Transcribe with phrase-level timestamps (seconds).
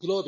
[0.00, 0.22] グロ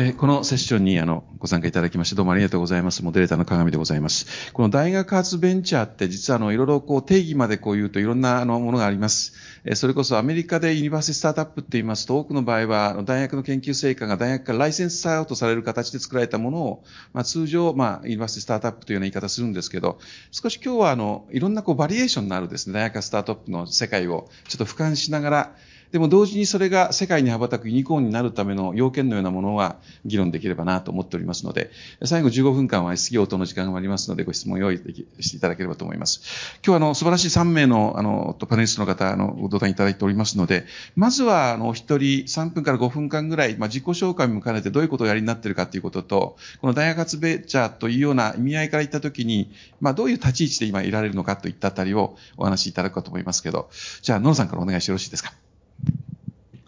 [0.00, 3.02] えーこのセッションにあのご参加いただきましてどうもありがとうございます。
[3.02, 4.52] モデレーターの鏡でございます。
[4.52, 9.32] この大学発ベンチャーって実はあのいろいろこう定義までこう言うといろんなあのものがあります。
[9.64, 19.98] えーそれこそアメリカで university startup って言いますと多くの場合は大学の研究成果が大学からライセンスアウトされる形で作られたものを、まあ、通常、まあ、 university startup というような言い方するんですけど、
[20.30, 25.56] 少し今日はあのいろんなこうバリエーションのあるですね、大学スタートアップの世界をちょっと俯瞰しながら、
[25.92, 31.70] でも同時にそれが世界に羽ばたくユニコーンになるための要件のようなものは議論できればなと思っておりますので、
[32.04, 34.76] 最後15分間は質疑応答の時間がありますので、ご質問を用意
[35.20, 36.20] していただければと思います。
[36.64, 53.70] 今日はあの素晴らしい3名のあのパネリストの方、あのご登壇いただいておりますので、まずはあのお一人3分から5分間ぐらい、まあ、自己紹介も兼ねてどういうことをやりになっているかということと、この大学発ベンチャーというような意味合いから言ったときに、まあ、どういう立ち位置で今いられるのかといったあたりをお話しいただくかと思いますけど、
[54.02, 55.32] じゃあ、野野さんからお願いしてよろしいですか？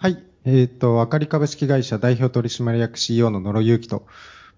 [0.02, 0.24] はい。
[0.46, 4.06] えっ、と、あかり株式会社代表取締役 CEO の野呂祐樹と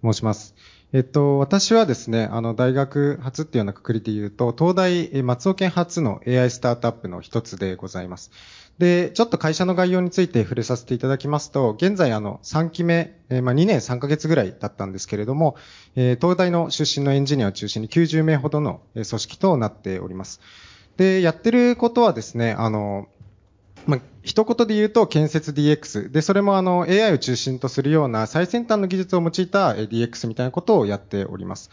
[0.00, 0.54] 申します。
[0.92, 8.30] えっ、と、私はですね、あの、大学初っていうようなくくりで言うと、東大松尾県初の AI スタートアップの一つでございます。
[8.78, 15.56] で、ちょっと会社の概要について触れさせていただきますと、現在あの、3期目、えまあ、2年3ヶ月ぐらいだったんですけれども、
[15.96, 20.40] え東大の出身のエンジニアを中心に90名ほどの組織となっております。
[20.96, 23.08] で、やってることはですね、あの、
[23.86, 26.10] まあ、一言で言うと建設 DX。
[26.10, 31.70] で、それもあの AI を中心とするような最先端の技術を用いた DX みたいなことをやっております。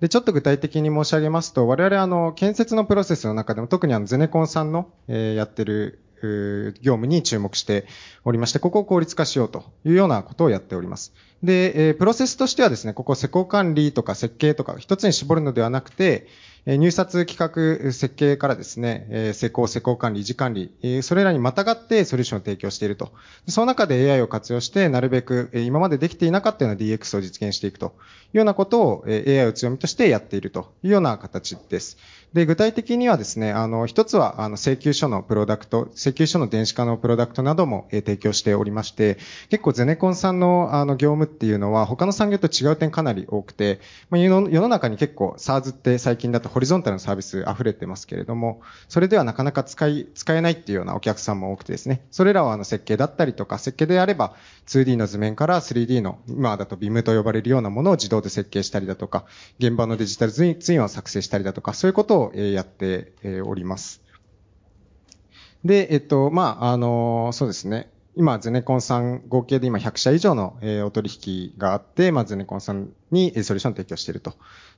[0.00, 7.86] で、ちょっと具体的に申し上げますと、我々あの、建設のプロセスの中でも特にあの、ゼネコンさんの、えやってる、業務に注目して
[8.24, 11.14] おりまして、ここを効率化しようというようなことをやっております。
[11.42, 16.26] で、えプロセスとしてはですね、ここ施工管理とか設計とか一つに絞るのではなくて、
[16.66, 23.12] 入札企画設計からですね、施工、施工管理、維持管理、それらにまたがってソリューションを提供していると。
[23.46, 31.98] その中で AI を活用して、なるべく今までできていなかったような DX を実現していくというようなことを AI を強みとしてやっているというような形です。
[32.36, 39.16] で、具体的にはですね、あの、一つは、あの、請求書のプロダクト、請求書の電子化のプロダクトなども、えー提供しておりまして、
[39.48, 43.80] 結構ゼネコンさんの、あの、業務っていうのは、他の産業と違う点かなり多くて、
[44.10, 54.34] まあ、世の中に結構 SARS って最近だとホリゾンタルのサービス溢れてますけれども、それではなかなか使い、使えないっていうようなお客さんも多くてですね、それらはあの設計だったりとか、設計であれば
[54.66, 59.24] 2D の図面から 3D の、今だと BIM と呼ばれるようなものを自動で設計したりだとか、
[59.58, 63.14] 現場のデジタルツインを作成したりだとか、そういうことをえやって
[63.44, 64.02] おります。
[65.64, 67.90] で、えっと、まあ、あの、そうですね。
[68.18, 74.32] 今、ゼネコンさん、合計で今100社以上の、えお取引があって、まあ、ゼネコンさんにえソリューションを提供していると。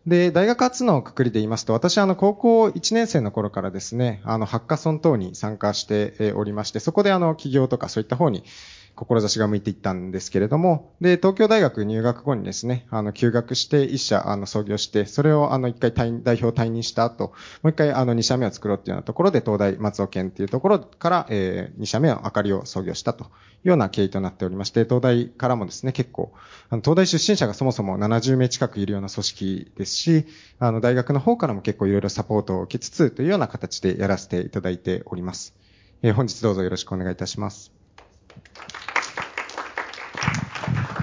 [0.07, 8.43] で、大学初のくくりで言いますと、私はあの、高校1年生の頃からですね、あの、ハッカソン等に参加してえおりまして、そこであの、企業とかそういった方に、
[8.99, 15.93] 志が向いていったんですけれども、で、東京大学入学後にですね、あの、休学して一社、あの、創業して、それをあの、一回
[16.23, 17.29] 代表退任した後、
[17.63, 23.27] もう一回あの、二社目を作ろうっていうようなところで、東大松尾県っていうところから、えー、社目の明かりを創業したとい
[23.67, 26.33] うような経緯となっておりまして、東大からもですね、結構、
[26.69, 30.27] あの、東大出身者がそもそも70名近くいるような組織ですし、
[30.59, 35.55] あの、大学の方からも結構いろいろサポートを受けつつ、というような形でやらせていただいております。
[36.03, 37.73] えー本日どうぞよろしくお願いいたします。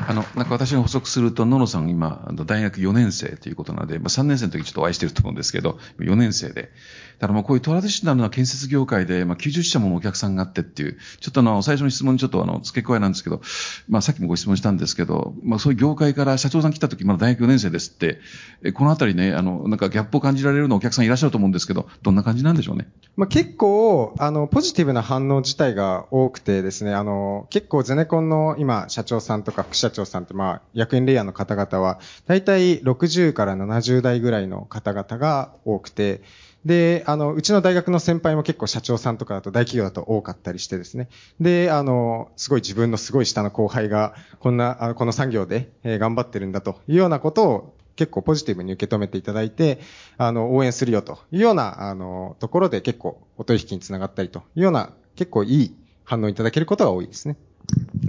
[0.07, 6.71] あの、なんか私が補足すると、野野さん今、あの大学4年生ということなので、まあ、3年生の時ちょっとお会いしてると思うんですけど、4年生で。
[7.19, 13.41] だからもうこういうトラディショナルな建設業界で、まあ、90社ものお客さんがあってっていう、ちょっとあの、最初の質問にちょっとあの、付け加えなんですけど、
[13.88, 18.19] まあ、さっきもご質問したんですけど、まあ、そういう業界から社長さん来た時、まだ大学4年生ですって、
[18.63, 22.88] えこのあたりね、あの、なんかギャップを感じられるのお客さんいらっしゃると思うんですけど、どんな感じなんでしょうね？
[23.15, 36.22] まあ、結構、あの、ポジティブな反応自体が多くてですね、あの、結構ゼネコンの今、社長さんとか副社長さんって、まあ、役員レイヤーの方々は、だいたい60から70代ぐらいの方々が多くて、
[36.66, 41.09] で、あの、うちの大学の先輩も結構社長さんとかだと大企業だと多かったりしてですね。
[41.39, 49.80] で、あの、すごい自分のすごい下の後輩が、こんな、あのこの産業で、え頑張ってるんだというようなことを結構ポジティブに受け止めていただいて、
[50.18, 57.38] あの、応援するよというような、あの、ところで結構お取引につながったりというような、結構いい反応いただけることが多いですね。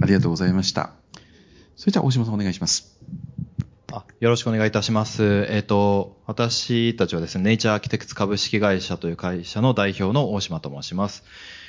[0.01, 0.93] ありがとうございました。
[1.77, 2.97] それじゃあ、大島さんお願いします。
[3.91, 5.45] あよろしくお願いいたします。
[5.51, 11.23] えっ、と、私たちはですね、ネイチャーアーキテクツ株式会社という会社の代表の大島と申します。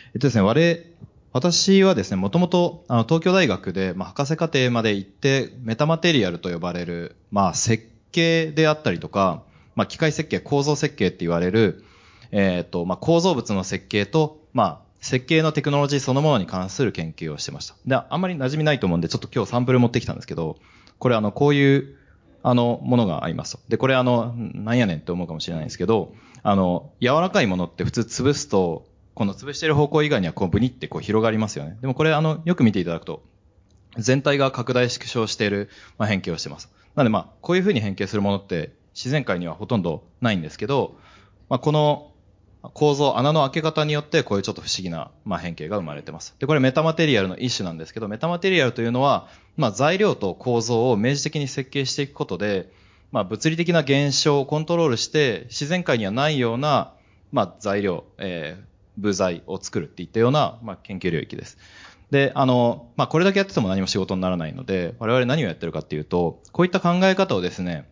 [0.07, 0.87] えっとですね、我、
[1.35, 9.43] 私はですね、もともと、あの、東京大学で、まあ、博士課程まで行って、メタマテリアルと呼ばれる、まあ、設計であったりとか、
[9.77, 11.85] まあ、機械設計、構造設計って言われる、
[12.33, 17.77] えっ、と、まあ、構造物の設計と、まあ、設計のテクノロジーそのものに関する研究をしてました。
[17.87, 20.57] で、あんまり馴染みないと思うんで、ちょっと今日サンプル持ってきたんですけど、
[20.99, 21.97] これあの、こういう、
[22.43, 23.63] あの、ものがありますと。
[23.69, 31.77] で、これあの、なんやねんって思うかもしれないんですけど、あの、柔らかいものって普通潰すと、この潰している方向以外にはこうブニってこう広がりますよね。
[31.81, 33.23] でもこれあの、よく見ていただくと、
[33.97, 35.69] 全体が拡大縮小している、
[35.99, 36.71] まあ、変形をしてます。
[36.95, 40.97] なのでまあ、こういうふうに変形するものって自然界にはほとんどないんですけど、
[41.49, 42.08] まあ、この
[42.75, 46.35] 構造、穴の開け方によってこういうちょっと不思議な、まあ、変形が生まれてます。
[46.39, 52.71] で、これメタマテリアルの一種なんですけど、メタマテリアルというのは、まあ、材料と構造を明示的に設計していくことで、
[53.11, 56.93] まあ、物理的な現象をコントロールして、自然界にはないような、
[57.33, 58.65] まあ、材料、えー、
[58.99, 61.59] 部材を作るっていったような、まあ、研究領域です。
[62.11, 67.87] で、あの、まあ、これだけやってても何も仕事にならないので、我々何をやってるかっていうと、こういった考え方をですね、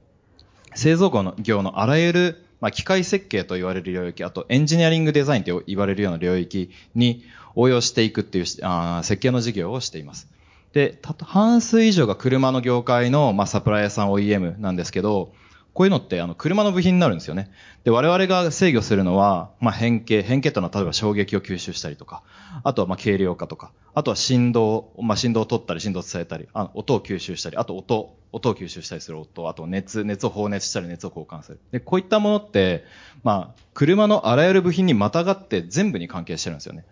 [0.75, 1.11] 製造
[1.43, 7.25] 業のあらゆるまあ、機械設計と言われる領域、あとエンジニアリングデザインと言われるような領域に
[7.55, 10.29] 応用していくっていうあ設計の事業をしています。
[10.73, 15.33] で、たと半数以上が車の業界の、まあ、サプライヤーさん OEM なんですけど、
[15.77, 17.51] こういうのってあの車の部品になるんですよね。
[17.85, 22.23] で、我々が制御するのは、まあ、変形、変形というのは例えば衝撃を吸収したりとか、
[22.65, 31.61] あとはま軽量化とか、あとは振動、まあ、振動を取ったり振動を伝えたり、あ音を吸収したり、あと音、音を吸収したりする音、あと熱、熱を放熱したり熱を交換する。
[31.73, 32.85] で、こういったものって、
[33.23, 36.87] まあ、車のあらゆる部品にまたがって全部に関係してるんですよね。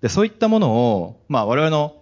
[0.00, 1.94] で、そういったものを、まあ、我々の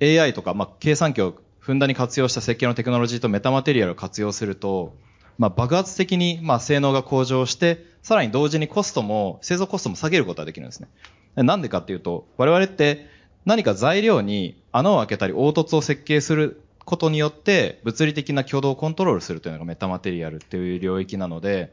[0.00, 4.94] AI とか、まあ、計算機をふんだんに活用した設計のテクノロジーとメタマテリアルを活用すると、
[5.38, 10.88] まあ、爆発的に、まあ、性能が向上して、さらに同時にコストも、製造コストも下げることができるんですね。
[11.36, 13.06] なんでかっていうと、我々って
[13.44, 21.72] 何か材料に穴を開けたり凹凸を設計することによって、物理的な挙動をコントロールするというのがメタマテリアルっていう領域なので、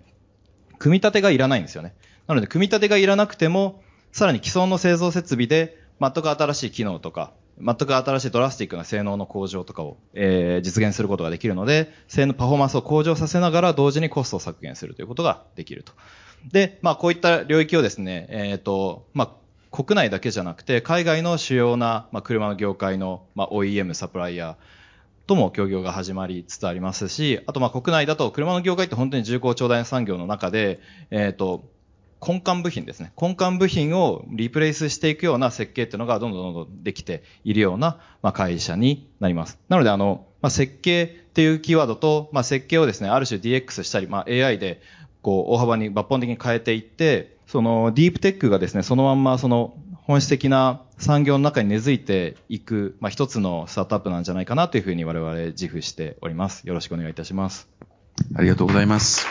[0.79, 1.93] 組み立てがいらないんですよね。
[2.27, 15.93] なので、組み立てがいらなくても、さらに既存の製造設備で、全く新しい機能とか、全く新しいドラスティックな性能の向上とかを、えー、実現することができるので、性能、パフォーマンスを向上させながら同時にコストを削減するということができると。
[16.51, 19.31] で、まあこういった領域をですね、えっ、ー、と、まあ
[19.71, 24.55] 国内だけじゃなくて、海外の主要な、まあ、車の業界の、まあ、OEM、サプライヤー
[25.27, 31.63] とも協業が始まりつつありますし、あとまあ国内だと車の業界って本当に重工長大産業の中で、えっ、ー、と、
[32.25, 33.11] 根幹部品ですね。
[33.19, 37.99] 根幹部品をリプレイスしていくような設計っていうのがどんどんどんどんできているような、
[38.33, 39.59] 会社になります。
[39.69, 44.81] なのであの、ま、設計っていうキーワードと、ま、設計をですね、ある種 DX したり、ま、AI で
[45.21, 56.67] こう大幅に抜本的に変えていって、そのディープテックがですね、そのまんまその本質的な産業の中に根付いていく、まあ、一つのスタートアップなんじゃないかなというふうに我々自負しております。
[56.67, 57.67] よろしくお願いいたします。
[58.35, 59.25] ありがとうございます。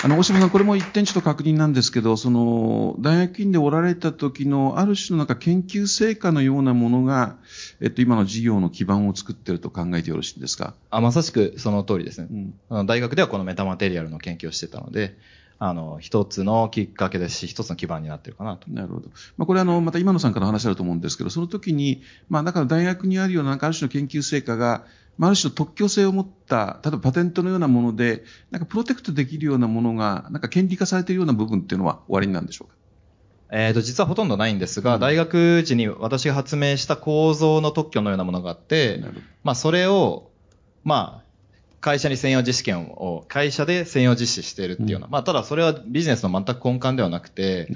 [0.00, 7.36] あの、大島さん、これも一点ちょっと確認なんですけど、その、大学院でおられた時の、ある種のなんか研究成果のようなものが、
[7.80, 10.74] えっと、今の事業の基盤を作っていると考えてよろしいんですか？
[10.90, 12.28] あ、まさしくその通りですね。
[12.30, 15.18] うん、あの大学ではこのメタマテリアルの研究をしてたので、
[15.58, 18.70] あの、一つのきっかけですし、一つの基盤になってるかなと。
[18.70, 19.08] なるほど。
[19.36, 24.84] まあ、これあの、また今野さんから話あると思うんですけど、その時に、まあ、だから大学にあるような、なんかある種の研究成果が、ま
[25.26, 32.74] あ、ある種の特許性を持った、例えばパテントのようなもので、なんかプロテクトできるようなものが、なんか権利化されているような部分っていうのは終わりなんでしょうか？
[33.50, 39.02] えっ、ー、と、実はほとんどないんですが、うん、大学時に私が発明した構造の特許のようなものがあって、
[39.42, 40.30] まあ、それを、
[40.84, 41.28] まあ、
[41.80, 47.68] 会社に専用実施権を、会社で専用実施しているっていうような、うん、まあ、ただそれはビジネスの全く根幹ではなくて、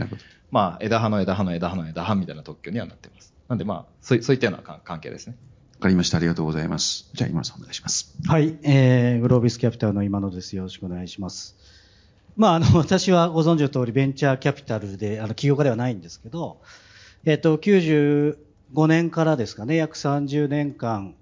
[0.50, 3.32] まあ、枝葉の枝葉の枝葉の枝葉みたいな特許にはなっています。
[3.48, 5.36] なんで、まあ、そうそういったような関係ですね。
[5.82, 6.16] かりました。
[6.16, 7.10] ありがとうございます。
[7.12, 8.14] じゃあ、今さんお願いします。
[8.26, 10.56] はい、えー、グロービスキャピタルの今野です。
[10.56, 11.56] よろしくお願いします。
[12.36, 16.60] まあ、あの、 私はご存知の通り、ベンチャーキャピタルで、あの、起業家ではないんですけど、
[17.24, 18.36] えっと、95
[18.86, 21.14] 年からですかね、約30年間、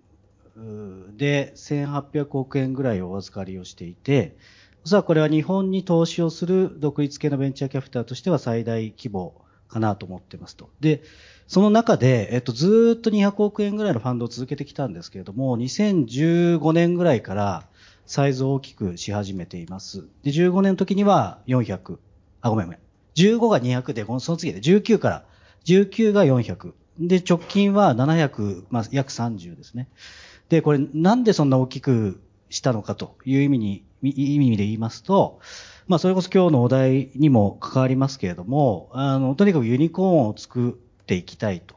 [1.17, 4.37] で1800億円ぐらいをお預かりをしていて、
[4.85, 9.35] おそらくこれは日本に投資をする独立系のベンチャーキャピタルとしては最大規模
[9.69, 10.69] かなと思ってますと。
[10.81, 11.03] で、
[11.51, 17.67] その中で、えっと、ずっと200億円ぐらいのファンドを続けてきたんですけれども、2015年ぐらいから
[18.07, 20.05] サイズを大きくし始めています。
[20.23, 21.99] で、15年の時には400、
[22.41, 22.79] あ、ごめんごめん。
[23.17, 25.25] 15が200で、その次で19から、
[25.65, 26.73] 19が400。
[27.01, 29.89] で、直近は700、まあ、約30ですね。
[30.51, 35.41] で、これなんでそんな大きくしたのかという意味に、意味で言いますと、
[35.89, 40.79] まあそれこそ今日のお題にも関わりますけれども、あの、とにかくユニコーンを作
[41.11, 41.75] っていきたいと。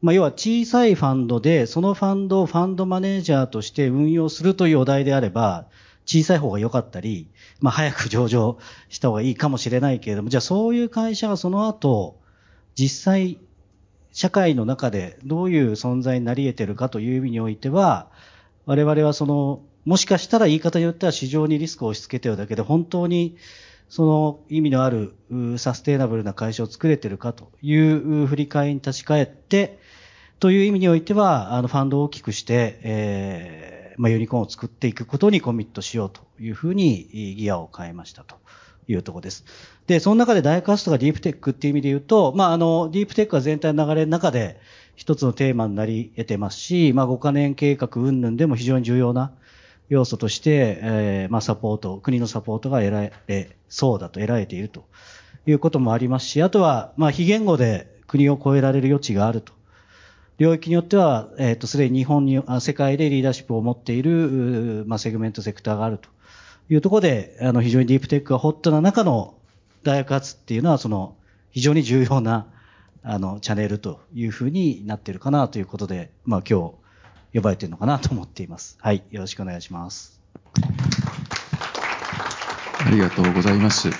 [0.00, 5.66] まあ要は小さいファンドで、そのファンドをファンドマネージャーとして運用するというお題であれば、
[6.04, 7.28] 小さい方が良かったり、
[7.60, 8.58] まあ早く上場
[8.88, 12.18] した方がいいかもしれないけれども、じゃあそういう会社がその後、
[12.74, 13.38] 実際、
[14.10, 18.10] 社会の中でどういう存在になり得てるかという意味においては、
[18.66, 23.36] 我々はその、もしかしたら言い方によっては市場にリスクを押し付けてるだけで本当に
[23.92, 25.12] その意味のある
[25.58, 29.78] サステイナブルな会社を作れてるかという振り返りに立ち返って、
[30.40, 38.36] という意味においては、あのファンドを大きくして、えー、まあ、ユニコーンを作っていくことにコミットしようというふうにギアを変えましたと
[38.88, 39.44] いうところです。
[39.86, 44.58] で、その中でダイカスとかディープテックっていう意味で言うと、まあ、あの、ディープテックは全体の流れの中で
[44.96, 49.34] 一つのテーマになり得てますし、まあ、5カ年計画云々でも非常に重要な
[49.92, 54.86] 要素として、えー、まあ、サポート、国のサポートが得られそうだと、得られていると
[55.44, 59.52] いうこともありますし、あとは、まあ、非言語で国を超えられる余地があると。
[60.38, 66.08] 領域によっては、えっ、ー、と、すでに日本に、世界でリーダーシップを持っている、まあ、セグメントセクターがあると
[66.70, 69.34] いうところで、あの、非常にディープテックがホットな中の
[69.82, 71.16] 大学発っていうのは、その、
[71.50, 72.46] 非常に重要な、
[73.02, 76.81] あの、チャンネルというふうになっているかなということで、まあ、今日、
[77.34, 78.78] 呼ばれているのかなと思っています。
[78.80, 79.02] はい。
[79.10, 80.20] よろしくお願いします。
[82.84, 83.90] ありがとうございます。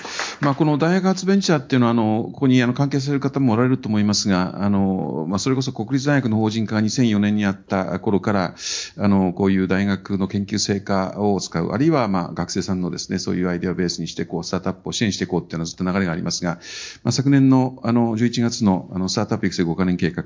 [0.41, 8.55] まあ、この大学発ベンチャーっていうのは、あの、ここにあの関係される方もおられると思いますが、あの、まあ、それこそ国立大学の法人化が2004年にあった頃から、
[8.97, 16.59] あの、こういう大学の研究成果を使う、あるいは、まあ、学生さんのですね、そういうアイデアをベースにして、こう、スタートアップを支援していこうっていうのはずっと流れがありますが、
[17.03, 20.25] まあ、昨年の、あの、11月の、あの、スタートアップ育成5カ年計画、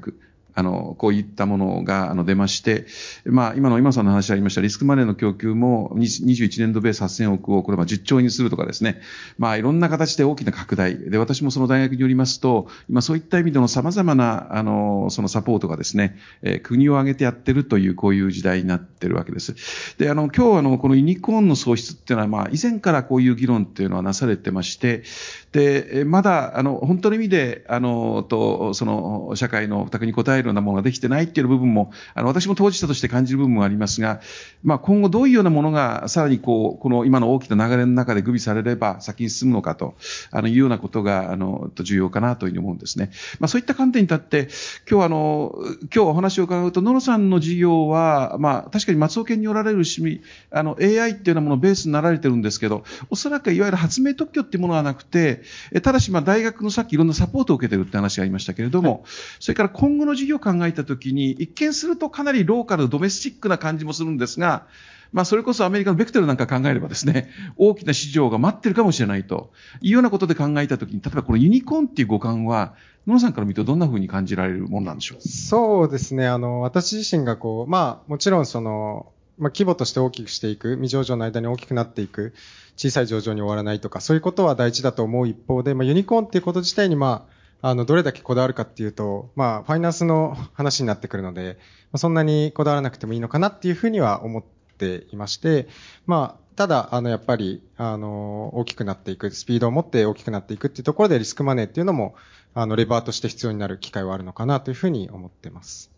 [0.57, 2.87] あの、こういったものが、あの、出まして、
[3.25, 8.99] まあ、今の今さんの話ありましたリスクマネーの供給も21年度ベース8000億をこれは10兆円にするとかですね、
[9.37, 10.97] まあ、いろんな形で大きな拡大。
[10.97, 19.53] で、私もその大学によりますと、今そういった意味での様々な、あの、そのサポートがですね、えー、国を挙げてやってるという、こういう時代になってるわけです。
[19.99, 25.03] で、あの、今日あの、このユニコーンの創出っていうのは、まあ、以前からこういう議論っていうのはなされてまして、
[25.51, 34.21] で、まだ、あの、本当の意味で、あの、と、その、社会の負託に応えるようなものができてないっていう部分も、あの、私も当事者として感じる部分もありますが、
[34.63, 39.95] まあ、今後どういうようなものが、さらにこう、この今の大きな流れの中で具備されれば先に進むのかと、
[40.31, 43.11] あの、いうようなことが、あの、重要かなというふうに思うんですね。
[43.39, 44.47] まあ、そういった観点に立って、
[44.89, 59.01] 今日あの、今日お話を伺うと、野呂さんの事業は、まあ、確かに松尾県におられるしみ、あの、AI っていうようなものをベースになられてるんですけど、おそらくいわゆる発明特許っていうものはなくて、えただし、まあ、大学のさっきいろんなサポートを受けてるって話がありましたけれども、はい、
[59.39, 64.65] それから今後の事業を考えたときに、一見するとかなりローカル、ドメスチックな感じもするんですが、
[65.13, 69.51] まあ、それこそアメリカのベクトルなんか考えればですね、大きな市場が待ってるかもしれないと
[69.81, 72.73] いうようなことで考えたときに、例えばこのユニコーンっていう五感は、
[73.05, 75.21] 野野さんから見るとどんな風に感じられるものなんでしょう？
[75.21, 76.27] そうですね。
[76.27, 82.33] あの、私自身がこう、まあ、もちろんその、まあ、規模として大きくしていく、未上場の間に大きくなっていく、
[82.75, 91.57] 小さい上場に終わらないとか、そういうことは大事だと思う一方で、まあ、ユニコーンっていうこと自体に、まあ、あの、どれだけこだわるかっていうと、まあ、ファイナンスの話になってくるので、
[91.91, 94.43] まあ、そんなにこだわらなくてもいいのかなっていうふうには思っ
[94.77, 95.67] ていまして、
[96.05, 102.15] まあ、ただ、あの、やっぱり、あの、大きくなっていく、スピードを持って大きくなっていくっていうところでリスクマネーっていうのも、
[102.53, 105.91] あの、レバーとして必要になる機会はあるのかなというふうに思っています。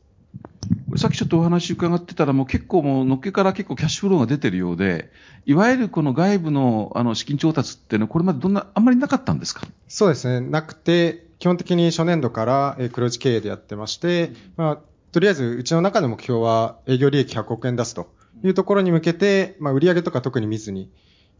[0.97, 5.11] さっきちょっとお話伺ってたら、もう結構もう、のっけから結構キャッシュフローが出てるようで、
[5.45, 9.65] いわゆるこの外部のあの資金調達っていうのは、これまでどんな、あんまりなかったんですか？
[9.87, 14.77] そうですね、なくて、基本的に初年度から黒字経営でやってまして、まあ、
[15.11, 20.91] とりあえずうちの中の目標は営業利益100億円出すというところに向けて、まあ、売上とか特に見ずに、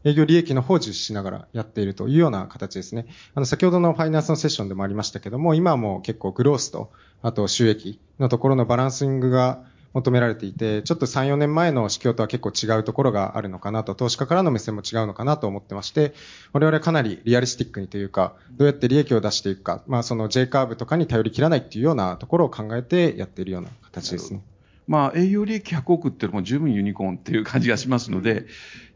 [0.04, 3.06] 営業利益の方を重視しながらやっているというような形ですね。
[3.34, 6.90] あの、先ほどのファイナンスのセッションでもありましたけども、今はもう結構グロースと、
[7.22, 16.14] あと収益のところのバランシングが求められていて、ちょっと3、4年前の市況とは結構違うところがあるのかなと、投資家からの目線も違うのかなと思ってまして、
[16.52, 24.42] 我々はかなりリアリスティックにというか、どうやって利益を出していくか、まあその J カーブとかに頼り切らないっていうようなところを考えてやっているような形ですね。
[24.86, 28.46] まあ、営業利益100億っていうのも十分ユニコーンっていう感じがしますので、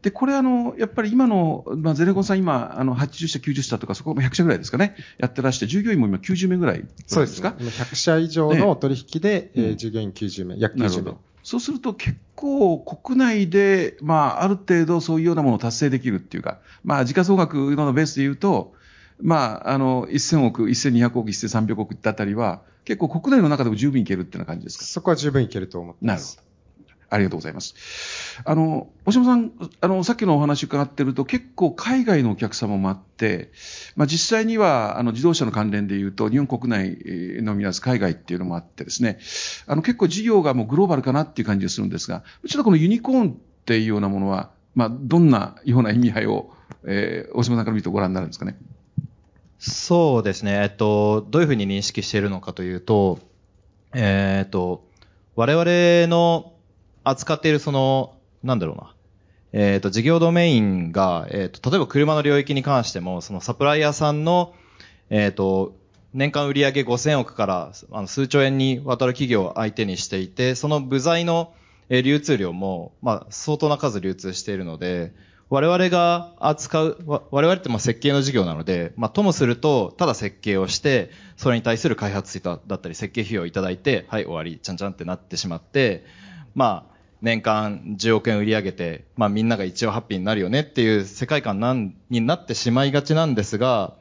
[0.01, 7.55] で、これあの、やっぱり今の、まあ、ゼネコンさん今、あの、80社、90社とか、そこも100社ぐらいですかね、やってらして、従業員も今90名ぐらいそうですか。
[7.57, 11.17] 100社以上の取引で、えー、従業員90名、約90名。
[11.43, 18.73] そうすると結構国内で、まあ、ある程度そういうようなものを達成できるっていうか、まあ、時価総額のベースで言うと、
[19.21, 24.85] まあ、あの、1000億、1200億、1300億ってあたりは、結構国内の中でも十分いけるってな感じですか？
[24.85, 26.37] そこは十分いけると思ってます。
[26.37, 26.45] なるほど。
[27.07, 27.75] ありがとうございます。
[28.43, 33.51] あの、大島さん、あの、さっきのお話伺ってると結構海外のお客様もあって、
[33.95, 36.97] まあ実際には、あの、自動車の関連で言うと、日本国内
[37.43, 39.19] のみならず海外っていうのもあってですね、
[39.67, 46.51] あの、結構事業がもうグローバルかなっていう感じがするんですが、ちょっとこのユニコーンっていうようなものは、まあ、どんなような意味合いを、
[46.85, 48.57] えー、大島さんから見るとご覧になるんですかね？
[49.59, 50.61] そうですね。
[50.61, 53.19] えっと、どういうふうに認識しているのかというと、
[53.93, 54.85] えー、っと、
[55.35, 56.53] 我々の
[57.03, 58.93] 扱っているその、なんだろうな。
[59.53, 64.53] えっ、と、事業ドメインが、えっ、と、例えば車の領域に関しても、そのサプライヤーさんの、
[65.09, 65.75] えっ、と、
[66.13, 71.53] 年間売上5000億からあの数兆円にわたる企業を相手にしていて、その部材の
[71.89, 75.13] 流通量も、まあ、相当な数流通しているので、
[75.49, 86.03] 我々が扱う、我々ってまあ設計の事業なので、まあ、ともすると、ただ設計をして、それに対する開発費だったり設計費用をいただいて、はい、終わり、ちゃんちゃんってなってしまって、
[86.55, 93.93] まあ、年間10億円売り上げて、まあみんなが一応ハッピーになるよねっていう世界観なんになってしまいがちなんですが、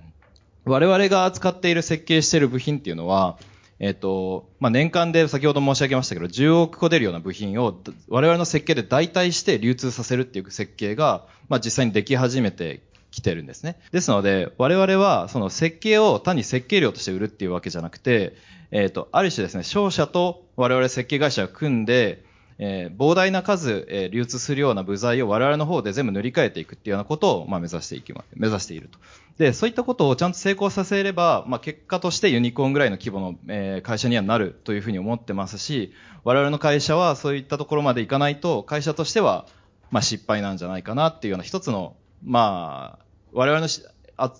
[0.64, 3.38] 我々が扱っている設計している部品っていうのは、
[3.80, 7.76] えっ、と、まあ、年間で先ほど申し上げましたけど、10億個出るような部品を
[8.08, 13.78] 我々の設計で代替して流通させるっていう設計が、まあ、実際にでき始めてきてるんですね。
[13.90, 18.36] ですので、我々はその設計を単に設計量として売るっていうわけじゃなくて、
[18.70, 22.24] えっ、と、ある種ですね、商社と我々設計会社が組んで、
[22.58, 28.98] えー、膨大な数、えー、流通するような部材を我々の方で全部塗り替えていくっていうようなことを、まあ、目指していきま、目指していると。
[29.38, 35.92] で、そういったことをちゃんと成功させれば、まあ、結果としてユニコーンぐらいの規模の、えー、会社にはなるというふうに思ってますし、
[36.22, 39.46] 我々の会社はそういったところまでいかないと、会社としては、
[39.90, 43.68] まあ、失敗なんじゃないかなっていうような一つの、まあ、我々の、
[44.16, 44.32] あ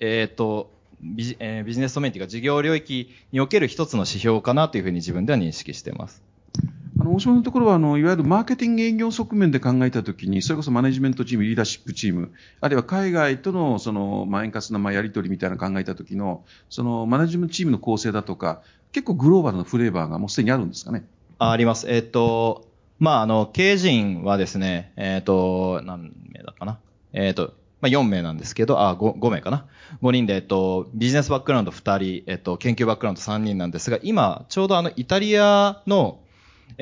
[0.00, 0.72] えっ、ー、と、
[1.02, 6.29] ビジ,、えー、ビジネスドメインというか事業領域における一つの指標かなというふうに自分では認識しています。
[7.00, 18.60] あの、大島のところは、あの、いわゆるマーケティング営業側面で考えたときに、それこそマネジメントチーム、リーダーシップチーム、あるいは海外との、その、まあ、円滑な、まあ、やり取りみたいな考えたときの、その、マネジメントチームの構成だとか、
[18.92, 21.04] 結構グローバルなフレーバーがもうすでにあるんですかね？
[21.38, 21.90] あります。
[21.90, 26.78] えっ、ー、と、まあ、あの、経営陣はですね、えっ、ー、と、何名だかな？
[27.12, 29.66] えっ、ー、と、まあ、4名なんですけど、あ、5、5名かな
[30.02, 36.19] ？5人で、えっと、ビジネスバックグラウンド2人、えっと、研究バックグラウンド3人なんですが、今、ちょうどあの、イタリアの、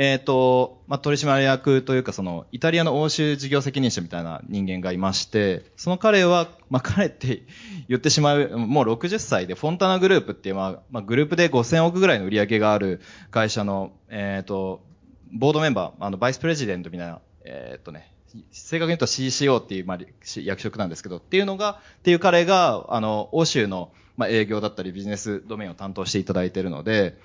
[0.00, 7.42] えっ、ー、と、まあ、取締役というか、その、イタリアの欧州事業責任者みたいな人間がいまして、その彼は、まあ、彼って
[7.88, 13.00] 言ってしまう、もう60歳で、フォンタナグループっていう、まあ、まあ、グループで5000億ぐらいの売り上げがある
[13.32, 14.84] 会社の、えっ、ー、と、
[15.32, 18.14] ボードメンバー、あの、バイスプレジデントみたいな、えっ、ー、とね、
[18.52, 19.98] 正確に言うと CCO っていう、まあ、
[20.36, 27.18] 役職なんですけど、っていうのが、っていう彼が、あの、欧州の、まあ、営業だったりビジネスドメインを担当していただいているので、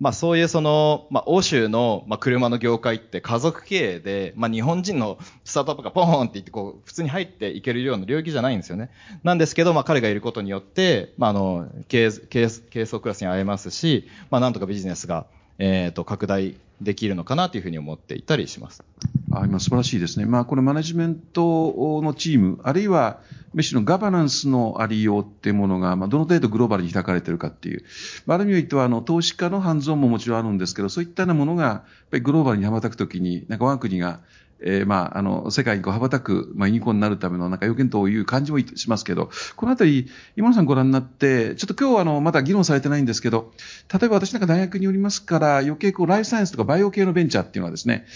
[0.00, 8.90] まあそういうその、まあ欧州の、まあ車の業界って家族経営で、まあ日本人のスタートアップがポーンって言ってこう、普通に入っていけるような領域じゃないんですよね。
[9.24, 15.26] なんですけど、まあ彼がいることによって、まああの、経営、経営、経営層クラスに会えますし、まあなんとかビジネスが、
[15.58, 18.84] えっ、ー、と、拡大できるのかなというふうに思っていたりします。
[19.32, 20.26] あ今素晴らしいですね。
[20.26, 23.20] まあ、これマネジメントのチーム、あるいは、
[23.54, 27.82] むしろガバナンスのありようっていうものが、まあ、どの程度グローバルに開かれているかっていう。
[28.26, 34.20] まあ、ある意味で言うと、あの、投資家のハンズオンももちろんあるんですけど、そういったようなものが、やっぱりグローバルに羽ばたくときに、なんか我が国が、
[34.60, 43.52] えー、まあ、あの、世界にこう羽ばたく、まあ、ユニコーンになるための、なんか要件という感じもしますけど、このあたり、今野さんご覧になって、ちょっと今日はあの、まだ議論されてないんですけど、
[43.92, 48.06] 例えば私なんか大学によりますから、余計こう、ライフサイエンスとかバイオ系のベンチャーっていうのはですね、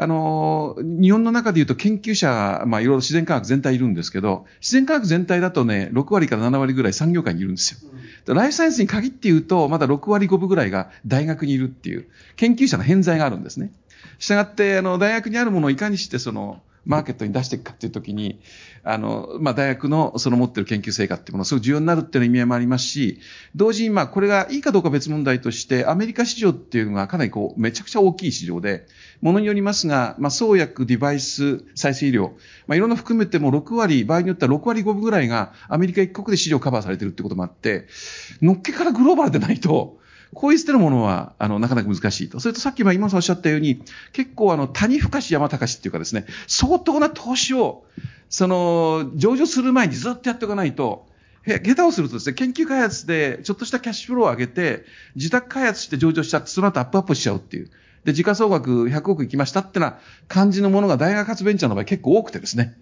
[0.00, 7.90] あの、日本の中で言うと研究者、まあいろいろ自然科学全体いるんですけど、自然科学全体だとね、6割から7割ぐらい産業界にいるんですよ。
[8.26, 13.72] うん、ライフサイエンスに限って言うと、まだ6割5分ぐらいが大学にいるっていう、研究者の偏在があるんですね。
[14.18, 18.40] したがって、あの、大学にあるものをいかにしてその、マーケットに出していくかっていうときに、
[18.82, 23.20] あの、まあ、大学のその持ってる研究成果っていうものがすごく重要になるっていう意味合いもありますし、
[23.54, 28.86] 同時にまあ、これがいいかどうか別問題として、アメリカ市場っていうのがかなりこう、めちゃくちゃ大きい市場で、
[29.20, 32.30] ものによりますが、まあ、創薬、デバイス、再生医療、
[32.66, 37.86] まあ、いろんな含めても6割、場合によっては6割5分ぐらいがアメリカ一国で市場カバーされてるってこともあって、
[38.40, 39.98] のっけからグローバルでないと、
[40.34, 42.40] こういう捨てるものは、あの、なかなか難しいと。
[42.40, 47.84] それとさっき今、今さんおっしゃったように、結構あの、谷深し山高しっていうかですね、相当な投資を、
[48.28, 51.08] その、上場する前にずっとやっておかないと、
[51.46, 57.70] 下手をするとですね、研究開発でちょっとしたキャッシュフローを上げて、自宅開発して上場しちゃって、その後アップアップしちゃうっていう。
[58.04, 62.76] で、時価総額100億いきましたってな感じのものが大学発ベンチャーの場合結構多くてですね。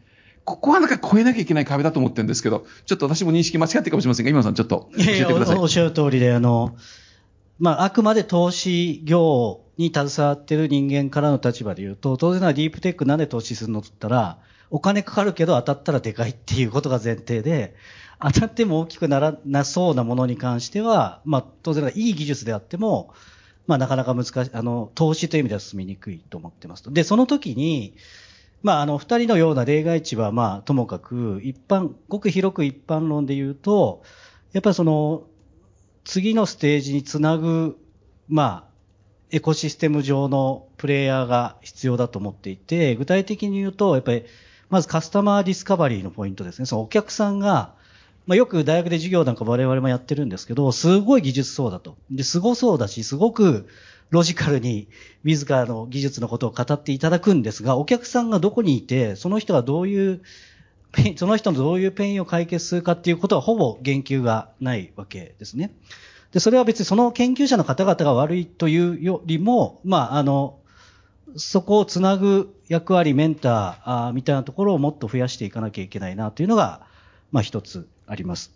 [0.45, 5.27] ここはなんか超えなきゃいけない壁だと思ってるんですけど、ちょっと私も認識間違ってるかもしれませんが、今さんちょっと教えてください。
[5.27, 6.77] いやいやおっしゃる通りで、あの、
[7.59, 14.39] まあ、あくまで投資業に携わってる人間からの立場で言うと、当然ならディープテックなんで投資するのって言ったら、
[14.71, 17.75] お金かかるけど当たったらでかいっていうことが前提で、
[18.21, 23.13] 当たっても大きくならなそうなものに関しては、まあ、当然いい技術であっても、
[23.67, 26.91] まあ、なかなか難しい、あの、投資という意味では進みにくいと思ってますと。
[26.91, 27.95] で、その時に、
[28.63, 34.03] まあ、あの、二人のような例外値は、まあ、ともかく、一般、ごく広く一般論で言うと、
[34.53, 35.25] やっぱりその、
[36.07, 37.77] 次のステージにつなぐ、
[38.29, 38.77] まあ、
[39.33, 44.25] エコシステム上のプレイヤーが必要だと思っていて、具体的に言うと、やっぱり、
[44.71, 46.67] まずカスタマーディスカバリーのポイントですね。
[46.67, 47.75] そのお客さんが、
[48.25, 51.97] まあ、よく大学で授業なんか我々もやってるんですけど、すごい技術そうだと。
[52.13, 53.67] で、すごそうだし、すごく
[54.11, 54.87] ロジカルに
[55.25, 60.23] 自らの技術のことを語っていただくんですが、お客さんがどこにいて、その人がどういう
[61.17, 65.73] その人のどういう pain を解決するかっていうことはほぼ言及がないわけですね。
[66.33, 70.59] で、それは別にその研究者の方々が悪いというよりも、まあ、あの、
[71.37, 76.87] そこをつなぐ役割、メンターみたいなところをもっと増やしていかなきゃいけないなというのが、
[77.31, 78.53] まあ一つあります。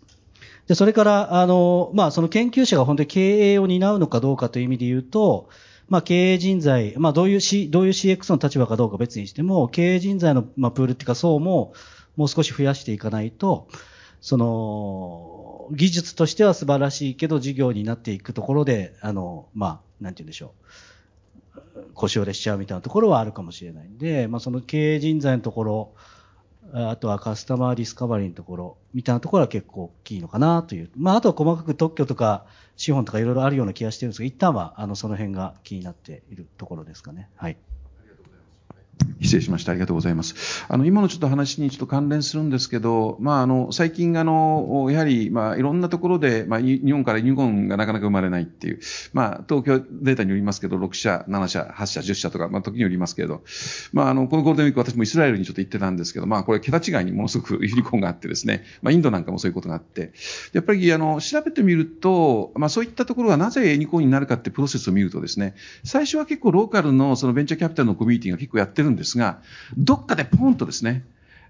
[0.67, 5.49] で、それから、あの、まあその研究者が本当に経営を担うのかどうかという意味で言うと、
[5.89, 11.73] まあ経営人材、まあどういう C、どういう CX の立場かどうか別にしても、経営人材の、まあ、プールっていうか層も
[12.15, 13.67] もう少し増やしていかないと、
[14.19, 20.61] その、技術としては素晴らしいけど事業になっていくところで、あの、まあ、なんて言うんでしょう。
[21.93, 25.93] 腰折れしちゃうみたいなところはあるかもしれないんで、まあその経営人材のところ、
[26.73, 30.89] あとはカスタマーディスカバリーのところ、みたいなところは結構大きいのかなという。
[30.95, 32.45] まあ、あとは細かく特許とか
[32.77, 37.29] 資本とかいろいろあるような気がしてるんですが、一旦は、あの、その辺が気になっているところですかね。
[37.35, 37.57] はい。
[39.31, 39.71] 失礼しました。
[39.71, 40.65] ありがとうございます。
[40.67, 48.79] あの、今のちょっと話にちょっと関連するんですけど、まあ、あの、最近、あの、やはり、まあ、いろんなところで、まあ、日本から日本がなかなか生まれないっていう、
[49.13, 53.41] まあ、東京データによりますけど、6社、7社、8社、10社とか、まあ、時によりますけど、
[53.93, 60.11] まあ、あの、このゴールデンウィーク私もイスラエルにちょっと行ってたんですけど、まあ、これ、桁違いにものすごく ユニコーンがあってですね、まあ、インドなんかもそういうことがあって、
[60.51, 69.41] やっぱり、あの、調べてみると、まあ、そういったところがなぜユニコーンになるかってプロセスを見るとですね、最初は結構ローカルのそのベンチャーキャピタルのコミュニティが結構やってるんですが、が
[69.77, 71.05] どっかでポンとですね、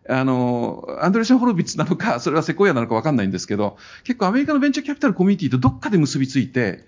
[0.10, 6.84] あの、アンドレーシャン・ホロビッツなのか、 それはセコイアなのかわかんないんですけど、結構アメリカのベンチャーキャピタルコミュニティとどっかで結びついて、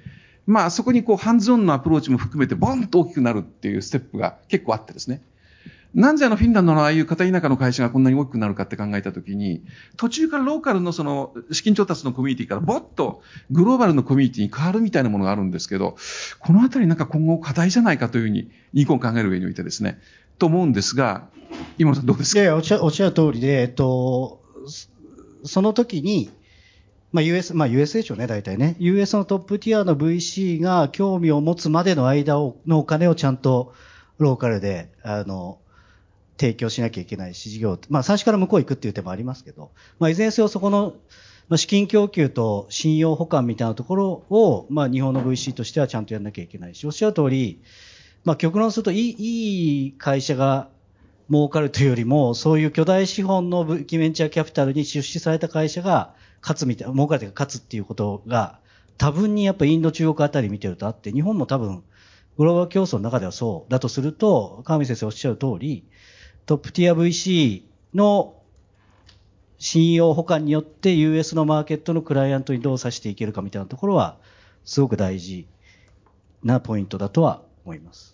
[0.46, 5.22] まあそこにこうハンズオンのアプローチも含めてボンと大きくなるっていうステップが結構あってですね。
[5.94, 9.64] なんであのフィンランドのああいう片田舎の会社がこんなに大きくなるかって考えたときに、
[9.96, 15.96] 途中からローカルのその資金調達のコミュニティからぼっとグローバルのコミュニティに変わるみたいなものがあるんですけど、
[16.40, 20.00] このあたりなんか今後課題じゃないかというふうに、ニコン考える上においてですね、
[20.44, 21.30] と思うんですが、
[21.78, 24.42] 今野さんどうですかいやおっしゃおっしゃる通りで、えっと、
[25.46, 26.32] その時に、
[27.14, 28.76] まあ US、まあ US でしょうね、大体ね。
[28.80, 33.74] US のトップティアの VC が興味を持つまでの間をのお金をちゃんと
[34.18, 35.60] ローカルで、あの、
[36.38, 40.96] 提供しなきゃいけないし、事業、まあ最初から向こう行くっていう手もありますけど、まあいずれにせよそこの、
[41.48, 47.62] まあ、資金供給と信用保管みたいなところを、まあ日本の VC としてはちゃんとやらなきゃいけないし、おっしゃる通り、
[48.24, 50.70] まあ極論するといい、いい会社が
[51.30, 58.60] 儲かるというよりも、そういう巨大資本のベンチャーキャピタルに出資された会社が勝つみたいな、儲かるというか勝つっていうことが、
[58.98, 61.84] 多分にやっぱインド中国あたり見てるとあって、日本も多分、
[62.38, 65.84] グローバル競争の中ではそうだとすると、川見先生おっしゃる通り、
[66.46, 68.36] トップティア VC の
[69.58, 74.18] 信用保管によって US のマーケットのクライアントにどうさしていけるかみたいなところは、
[74.66, 75.48] すごく大事
[76.44, 78.13] なポイントだとは思います。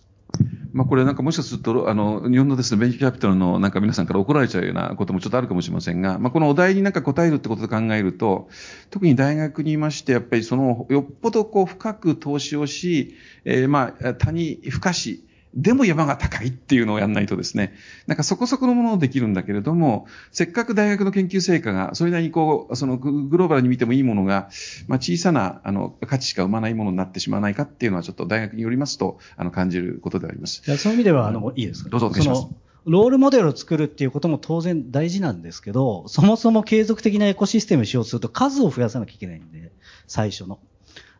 [0.72, 8.48] まあ、これなんかもしかすると、あの、日本のですね、ベンチキャピタルのなんか皆さんから怒られちゃうようなこともちょっとあるかもしれませんが、まあ、このお題になんか答えるってことで考えると、
[8.90, 17.74] 特に大学にいまして、やっぱりその、よっぽどこう深く投資をし、えー、まあ、他に付加し、でも山が高いっていうのをやんないとですね、
[18.06, 24.48] なんかそこそこのものをできるんだけれども、せっかく大学の研究成果が、それなりにこう、そのグローバルに見てもいいものが、
[24.86, 30.62] まあ小さな、あの、価値しか生まないものになってしまわないかっていうのはちょっと大学によりますと、あの、感じることであります。
[30.66, 31.90] いやそういう意味では、あの、いいですか？
[31.90, 32.46] どうぞお願いします。
[32.86, 39.72] ロールモデルを作るっていうことも当然大事なんですけど、そもそも継続的なエコシステムをしようとすると数を増やさなきゃいけないんで、
[40.06, 40.58] 最初の。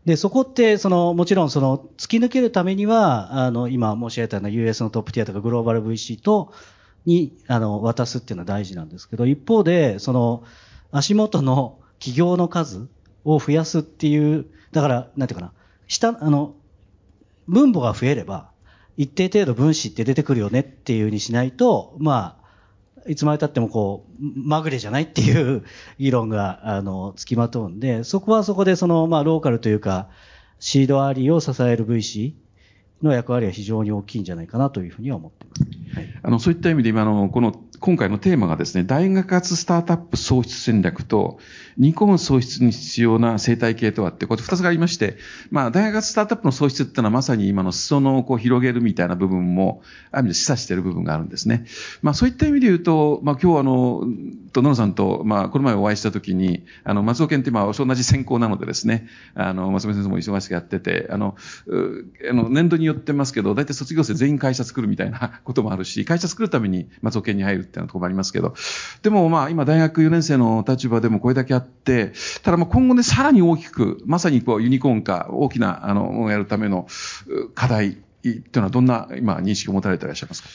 [0.05, 6.53] で、そこって、その、もちろんその、突き抜けるためには、あの、今申し上げたような US のトップティアとかグローバル VC と、
[7.07, 10.45] に、あの、渡すっていうのは大事なんですけど、一方で、その、
[10.91, 12.89] 足元の企業の数
[13.25, 15.53] を増やすっていう、だから、なんていうかな、
[15.87, 16.55] 下、あの、
[17.47, 18.51] 分母が増えれば、
[18.97, 22.40] 一定程度分子って出てくるよねっていうにしないと、まあ、
[23.07, 25.65] いつまでたってもこう、まぐれじゃないっていう
[25.99, 30.09] 議論が、あの、つきまとうんで、そこはそこでその、まあ、ローカルというか、
[30.59, 32.35] シードアリーを支える VC
[33.03, 35.63] の役割は非常に大きいんじゃないかなというふうには思っています。
[35.99, 41.39] はい、あの、そういった意味で今の、この、今回のテーマがですね、大学発スタートアップ創出戦略と
[41.79, 45.17] ニコン創出に必要な生態系とはって、これ二つがありまして、
[45.51, 51.65] まあ、大学発スタートアップの創出っていうのはまさに今の裾野をこう広げるみたいな部分も、ある意味で示唆している部分があるんですね。
[52.03, 54.05] まあ、そういった意味で言うと、まあ、今日あの、
[54.53, 61.35] と、野野さんと、まあ、この前お会いしたときに、あの、松尾研ってまあ、同じ専攻なのでですね、あの、松尾先生も忙しくやってて、あの、
[62.31, 68.55] あの年度によってますけど、大体卒業生全員会社作るみたいなこともあるし、会社作るために松尾研に入るっていうところもありますけど、
[69.03, 76.87] でもまあ、今大学4年生の立場でもこれだけあって、ただまあ今後ね、さらに大きく、まさにこうユニコーン化、大きな、あの、ものをやるための
[77.55, 80.49] 課題、というのはどんな今認識を持たれていらっしゃいますか？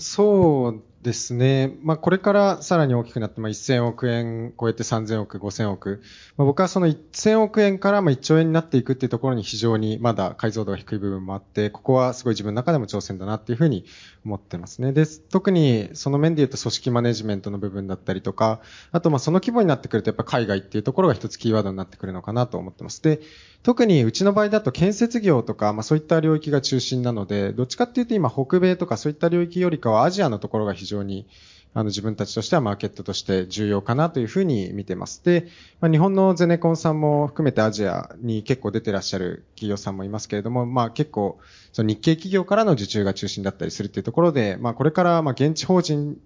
[0.00, 1.78] そうですね。
[1.82, 6.02] まあ、これからさらに大きくなって、まあ、1000億円超えて3000億、5000億。
[6.36, 13.84] まあ、僕はその1000億円からま1兆円になっていくっていうところに非常にまだ解像度が低い部分もあって、ここはすごい自分の中でも挑戦だなっていうふうに
[14.24, 14.92] 思ってますね。
[14.92, 23.00] で、特にその面で言うと組織マネジメントの部分だったりとか、あとまあその規模になってくるとやっぱ海外っていうところが一つキーワードになってくるのかなと思ってます。
[23.00, 23.20] で、
[23.62, 31.26] 特にうちの場合だと建設業とか、まあそういった領域が中心なので、どっちかっていうと今北米とかそういった領域よりかはアジアのところが非常常に
[31.74, 35.22] あの自分たちとしてはマーケットとして重要かなというふうに見てます。
[35.22, 35.48] で、
[35.80, 41.38] まあ、日本のゼネコンさんも含めてアジアに結構出てらっしゃる企業さんもいますけれども、まあ結構
[41.72, 46.16] その日系企業からの受注が中心だったりするっていうところで、まあこれからまあ現地法人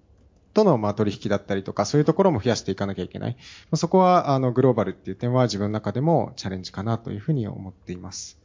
[0.53, 3.35] とのま取引だったりとか、そういうところも増やしていかなきゃいけない。
[3.73, 8.40] そこはあのグローバルっていう点は自分の中でもチャレンジかなというふうに思っています。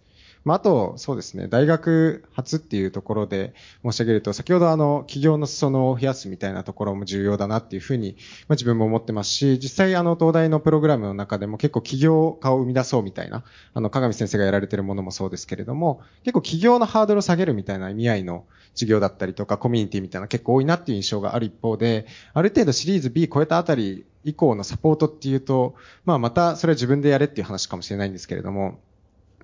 [0.46, 8.14] まあ、あと、そうですね、大学初っていうところで申し上げると、先ほどあの、企業の裾野を増やすみたいなところも重要だなっていうふうに、
[8.46, 13.42] まあ、自分も思ってますし、実際あの、東大のプログラムの中でも結構企業化を生み出そうみたいな、
[13.74, 28.78] あの、鏡先生がやられてるものもそうですけれども、結構企業のハードルを下げるみたいな意味合いの授業だったりとか、コミュニティみたいな結構多いなっていう印象がある一方で、ある程度シリーズ B 超えたあたり以降のサポートっていうと、まあまたそれは自分でやれっていう話かもしれないんですけれども、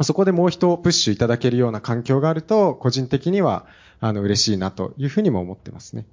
[0.01, 3.67] そこでもう一プッシュいただけるような環境があると、個人的には、
[4.01, 6.07] あの、嬉しいなというふうにも思ってますね。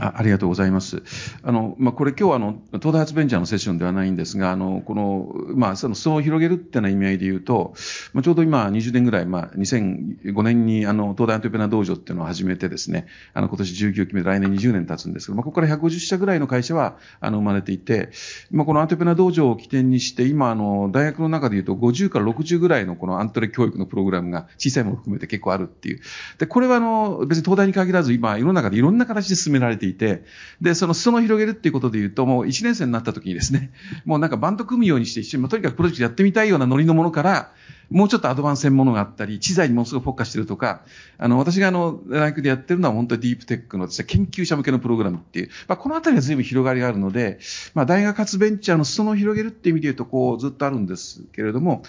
[0.00, 1.02] あありがとうございます。
[1.42, 7.74] あの、まあ、これ今日はあの、東大発ベンチャーのセッションではないんですが、あの、この、まあ、その裾を広げるっていうな意味合いで言うと、
[8.12, 18.10] まあ、ちょうど今20年ぐらい、まあ、2005年にあの、東大アントレペナ道場っていうのを始めてですね、あの、今年19期目で来年20年経つんですけど、まあ、ここから150社ぐらいの会社は、あの、生まれていて、
[18.52, 26.00] まあ、このアントレペナ道場を起点にして、今、あの、大学の中で言うと50から60ぐらいのこのアントレ教育のプログラムが小さいものを含めて結構あるっていう。
[26.38, 30.24] で、これはあの、別に東大に限らず今、世の中でいろんな形で進められていて、
[30.60, 33.70] で、その裾野を広げるっていうことで言うと、もう1年生になった時にですね、
[34.04, 37.52] もうなんかバンド組むようにして一緒に、とにかくプロジェクトやってみたいようなノリのものから、
[37.90, 40.82] もうちょっとアドバンス専ものがあったり、知財にものすごくフォーカスしてるとか、
[41.16, 47.38] あの、私があの、大学でやってるのは本当にディープテックの研究者向けのプログラムっていう、まあ、このあたりは随分広がりがあるので、
[47.74, 51.82] まあ、大学発ベンチャーの裾野を広げるっていう意味で言うと、こう、ずっとあるんですけれども、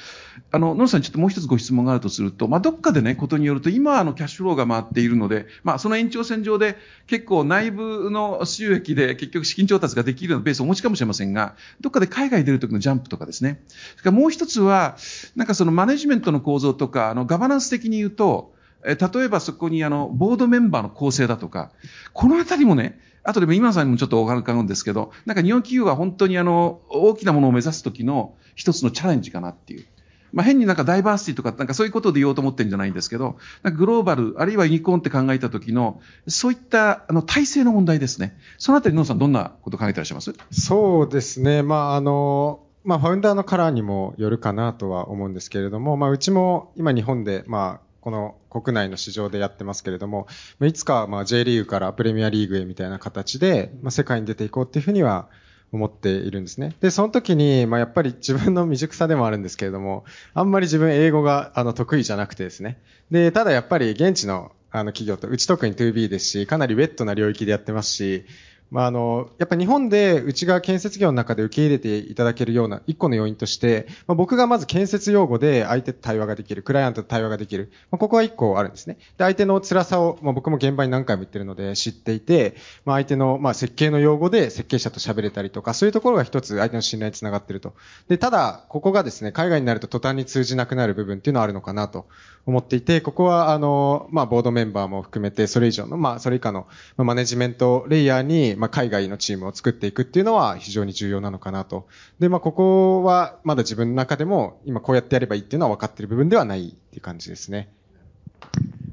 [0.51, 13.61] あの、野さんちょっともう一つご質問があるとすると、まあ、どっかでね、ことによると、今あの、キャッシュフローが回っているので、まあ、その延長線上で、結構内部の収益で結局資金調達ができるようなベースをお持ちかもしれませんが、どっかで海外出るときのジャンプとかですね。
[13.95, 14.95] それからもう一つは、
[15.35, 18.53] なんかそのネジメントの構造とか、あの、ガバナンス的に言うと、
[18.85, 21.71] え例えばそこにあの、ボードメンバーの構成だとか、
[22.13, 29.85] このあたりもね、あとでも今さんにもちょっとお伺うんですけど、なんか日本企業が本当にあの、大きなものを目指すときの一つのチャレンジかなっていう。
[30.31, 38.37] まあ、変になんかダイバーシティとか、なんかそういうことで言おうと思ってるんじゃないんですけど、なんかグローバル、あるいはユニコーンって考えた時の、そういったあの体制の問題ですね。
[38.59, 40.33] そのあたり、野さんどんなこと考えてらっしゃいます？
[40.51, 41.63] そうですね。
[41.63, 50.27] まあ、あの、まあ、ファウンダーのカラーにもよるかなとは思うんですけれども、まあ、うちも今日本で、まあ、この国内の市場でやってますけれども、
[50.61, 55.27] いつかまあ J リーグからプレミアリーグへみたいな形で、まあ、世界に出ていこうっていうふうには
[55.71, 56.75] 思っているんですね。
[56.79, 62.79] で、その時に、まあ、やっぱり自分の未熟さでもあるんですけれども、あんまり自分英語があの得意じゃなくてですね。
[63.11, 68.25] で、ただやっぱり現地のあの企業と、うち特に 2B ですし、かなりウェットな領域でやってますし、
[68.71, 77.71] まあ、あの、やっぱ日本でうちが建設業の中で受け入れていただけるような一個の要因として、まあ、僕がまず建設用語で相手と対話ができる、クライアントと対話ができる。
[77.91, 78.95] まあ、ここは一個あるんですね。
[78.95, 82.55] で、相手の辛さを、まあ、僕も現場に何回も言ってるので知っていて、
[82.85, 87.73] まあ、相手の、まあ、設計の用語で設計者と喋れたりとか、そういうところが一つ相手の信頼につながってると。
[88.07, 92.05] で、ただ、ここがですね、海外になると途端に通じなくなる部分っていうのはあるのかなと
[92.45, 101.87] 思っていて、ここは、あの、まあ、ボードメンバーも含めて、それ以上の、まあ、それ以下の、マネジメントレイヤーに、まあ、海外のチームを作っていくっていうのは非常に重要なのかなと。
[102.19, 107.69] で、まあ、ここは、まだ自分の中でも、今こうやってやればいいっていうのは分かっている部分ではないっていう感じですね。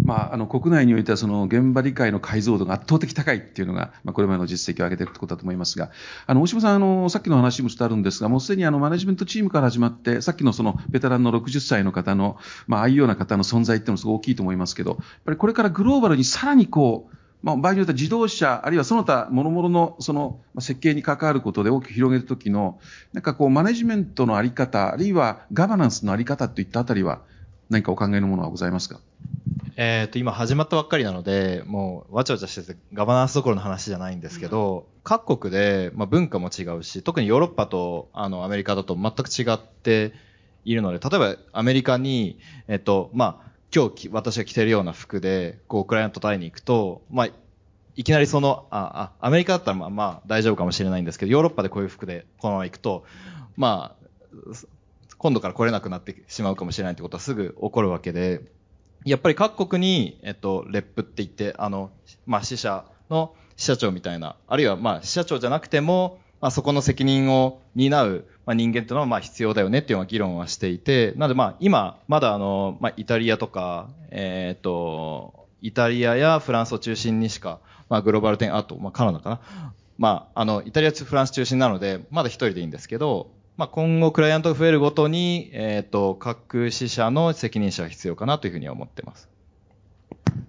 [0.05, 5.91] まあ、あの、国内においてはその現場理解の解像度が圧倒的高いっていうのが、まあ、これまでの実績を上げているってことだと思いますが、
[6.29, 12.37] あの、大島さん、あの、さっきの話もちょっとあるんですが、もうすでにあの、マネジメントチームから始まって、さっきのその、ベテランの60歳の方の、
[12.69, 17.17] まあ、あいうような方の存在っていうのもすごく大きいと思いますけど、やっぱりこれからグローバルにさらにこう、
[17.47, 22.81] まあ、場合によっては自動車、あるいはその他、諸々のその設計に関わることで大きく広げるときの、
[23.13, 27.21] なんかこう、マネジメントのあり方、あるいはガバナンスのあり方といったあたりは、
[27.71, 28.99] 何かお考えのものはございますか？
[29.77, 40.15] えっ、と、今始まったばっかりなので、もう、わちゃわちゃしてて、ガバナンスどころの話じゃないんですけど、うん、各国で、まあ、文化も違うし、特にヨーロッパと、あの、アメリカだと全く違って
[40.65, 47.29] いるので、例えばアメリカに、えっ、と、まあ、今日私が着てるような服で、こう、クライアントと会いに行くと、まあ、
[47.95, 53.05] いきなりその、あ、あ、アメリカだったらまあまあ大丈夫かもしれないんですけど、ヨーロッパでこういう服でこのまま行くと、
[53.55, 54.07] まあ、
[55.19, 58.41] 今度から来れなくなってしまうかもしれないってことはすぐ起こるわけで、
[59.05, 61.91] やっぱり各国に、えっと、レップって言って、あの、
[62.25, 79.41] まあ、支社の支社長みたいな、あるいはまあ、支社長じゃなくても、まあ、そこの責任を担う、まあ、人間っていうのはまあ必要だよねっていうような議論はしていて、なのでまあ今、まだあの、まあ、イタリアとか、えっ、と、イタリアやフランスを中心にしか、まあグローバル店、あと、まあカナダかな。
[79.99, 89.29] まあ、あの、イタリアと、フランス中心なので、まだ一人でいいんですけど、まあ今後クライアントが増えるごとに、えっ、と、各支社の責任者が必要かなというふうには思ってます。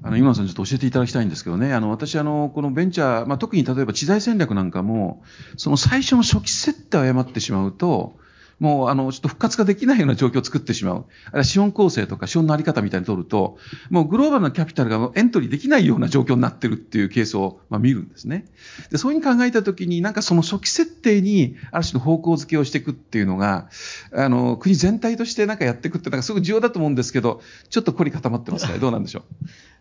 [0.03, 5.23] あの、今さんちょっと教えていただきたいんですけどね、あの、私、あの、このベンチャー、まあ、特に例えば知財戦略なんかも、
[5.57, 8.17] その最初の初期設定を誤ってしまうと、
[8.59, 10.95] もう、あの、ちょっと復活ができないような状況を作ってしまう。
[10.95, 11.05] ある
[11.35, 13.57] いは資本構成とか資本のあり方みたいに取ると、
[13.91, 18.45] もうグローバルなキャピタルがエントリーできないような状況になってるっていうケースを、まあ、見るんですね。
[18.89, 23.69] で、そういうふうに考えたときに、なんかその初期設定に、ある種の方向づけをしていくっていうのが、
[24.11, 28.79] あの、国全体としてなんかやっていくって、なんかすごく重要だと思うんですけど、ちょっと凝り固まってますね。
[28.79, 29.23] どうなんでしょう？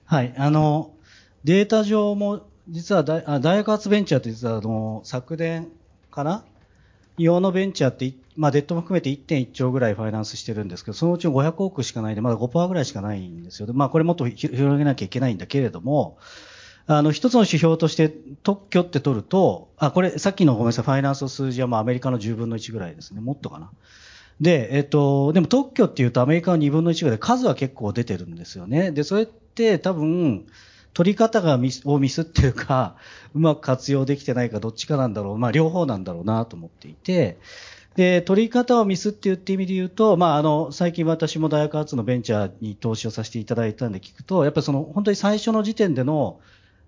[0.07, 0.33] はい。
[0.37, 0.95] あの、
[1.43, 5.69] データ上も、実は大大学発ベンチャーって実はあの、昨年
[6.13, 6.45] かな？
[7.19, 13.69] 用のベンチャーって、まあ、デッドも含めて1.1兆ぐらいファイナンスしてるんですけど、そのうち500億しかないで、まだ5%ぐらいしかないんですよ。
[13.73, 16.19] まあ、これもっと広げなきゃいけないんだけれども、
[16.87, 18.15] あの、一つの指標として
[18.45, 23.21] 特許って取ると、あ、これ、さっきのごめんなさい、ファイナンスの数字はまあアメリカの10分の1ぐらいですね。
[23.21, 23.71] もっとかな。
[24.41, 28.91] で、えっと、でも特許っていうとアメリカの2分の1ぐらい数は結構出てるんですよね。
[28.93, 30.47] で、それって多分、
[30.93, 32.97] 取り方がミスをミスっていうか、
[33.35, 35.39] うまく活用できてないかどっちかなんだろう。
[35.39, 37.39] まあ両方なんだろうなと思っていて、
[37.97, 46.41] で、取り方をミスって言って意味で言うと、まああの、最近私も大学発のベンチャーに投資をさせていただいたんで聞くと、やっぱりその本当に最初の時点での、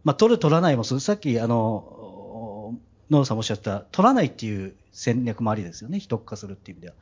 [0.04, 2.74] まあ取る取らないもさっきあの、
[3.10, 5.98] ノーさんおっしゃった、取らないっていう戦略もありですよね。
[5.98, 6.94] 秘匿化するっていう意味では。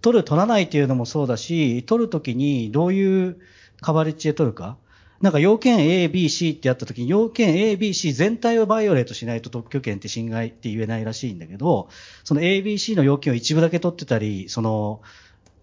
[0.00, 3.38] 取る取らないっていうのもそうだし、取るときにどういう
[3.80, 4.76] カバレッジで取るか。
[5.20, 11.88] なんか要件 A、B、C ってやった時に要件 A、B、C 全体をバイオレートしないと特許権って侵害って言えないらしいんだけど、
[12.22, 15.00] その A、B、C の要件を一部だけ取ってたり、その、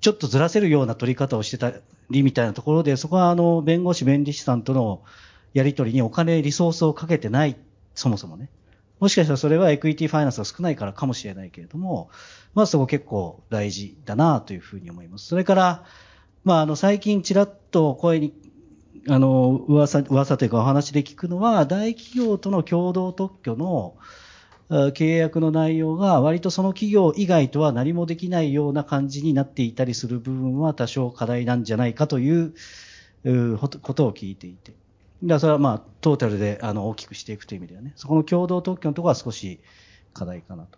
[0.02, 1.72] ちょっとずらせるような取り方をしてた
[2.10, 5.02] りみたいなところで、そこはあの、弁護士、弁理士さんとの
[5.54, 7.56] やり取りにお金、リソースをかけてない、
[7.94, 8.50] そもそもね。
[9.00, 12.10] もしかしたらそれはエクイティファイナンスが少ないからかもしれないけれども、
[12.54, 15.28] まあそこ結構大事だなというふうに思います。
[15.28, 15.84] それから、
[16.44, 18.34] まああの最近ちらっと声に
[19.08, 23.96] あの、噂、噂というかお話で聞くのは、大企業との共同特許の
[24.70, 32.54] 契約の内容が割とその企業以外とは何もできないような感じになっていたりする部分は多少課題なんじゃないかという
[33.24, 34.74] ことを聞いていて。
[35.28, 39.60] だそれはまあ、トータルであの大きくしていくという意味ではね、そこの共同特許のところは少し
[40.14, 40.78] 課題かなと。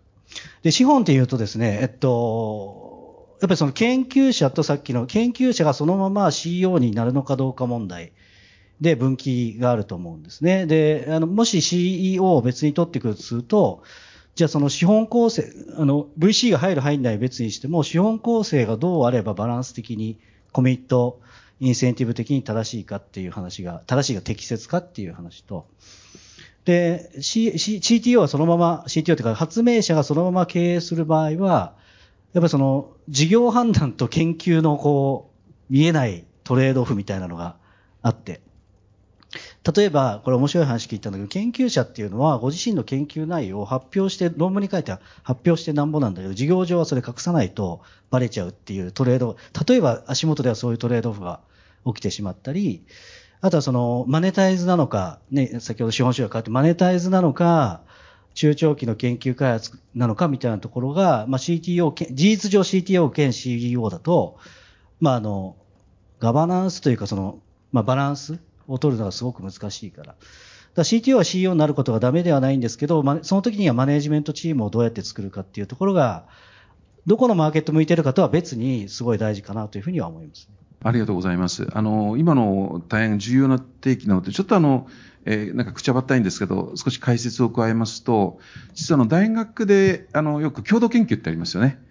[0.62, 8.12] で、資本っていうとですね、えっと、やっぱりその研究者とさっきの研究者がそのまま CEO になるのかどうか問題
[8.80, 10.66] で分岐があると思うんですね。
[10.66, 13.82] で、あの、もし CEO を別に取ってくるとすると、
[14.34, 20.18] じゃあその資本構成、あの、VC が入る入んない別にしても、資本構成がどうあればバランス的に
[20.52, 21.20] コミット、
[21.60, 25.66] インセンティブ的に正しいかっていう話が、正しいが適切かっていう話と、
[26.64, 31.74] で、C、C、CTO はそのまま、CTO っていうか発明者がそのまま経営する場合は、
[32.34, 35.30] やっぱりその事業判断と研究のこ
[35.70, 37.56] う見えないトレードオフみたいなのが
[38.02, 38.42] あって、
[39.76, 44.92] 例えば、これ面白い話聞いたんだけど、研究者っていうのはご自身の研究内容を発表して、論文に書いて
[45.22, 49.36] 発表してなんぼなんだけど、事業上はそれ隠さないとバレちゃうっていうトレード、
[49.66, 51.40] 例えば足元ではそういうトレードオフが
[51.92, 52.84] 起きてしまったり、
[53.40, 57.82] あとはそのマネタイズなのか、ね、先ほど資本主義が変わってマネタイズなのか、
[58.34, 64.36] 中長期の研究開発なのかみたいなところが、まあ、CTO、事実上 CTO 兼 CEO だと、
[65.00, 65.56] まあ、あの、
[66.20, 67.40] ガバナンスというかその、
[67.72, 70.14] まあ、バランスを取るのがすごく難しいから。
[70.74, 76.26] だ CTO は CEO になることがダメではないんですけど、その時にはマネジメントチームをどうやって作るかっていうところが、
[77.06, 80.54] どこのマーケット向いてるかとは別にすごい大事かなというふうには思います、ね。
[80.82, 81.68] ありがとうございます。
[81.72, 84.88] あの、今の大変重要な提起なので、ちょっとあの、
[85.24, 88.38] えー、なんかくちゃばったいんですけど、少し解説を加えますと、
[88.74, 91.82] 実はあの、大学で、あの、よく共同研究ってありますよね。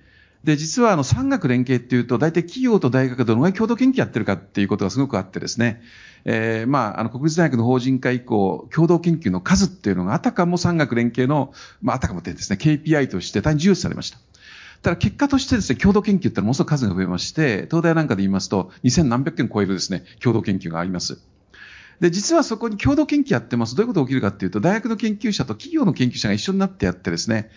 [0.44, 5.82] で、実はあの、産学連携っていうと、大体企業と大学がどのぐらい共同研究やってるかっていうことがすごくあってですね、
[6.24, 14.20] えー、まあ、あの、国立大学の法人化以降、共同研究の数っていうのがあたかも産学連携の、まあ、あたかもってですね、KPI として大変重視されました。
[14.82, 21.20] ただ結果としてですね、共同研究ってのはものすごく数が増えまして、東大なんかで言いますと、2000何百件超えるですね、共同研究があります。
[22.00, 23.76] で、実はそこに共同研究やってます。
[23.76, 27.50] どういうことが起きるかっていうと、大学の研究者と企業の研究者が一緒になってやってですね、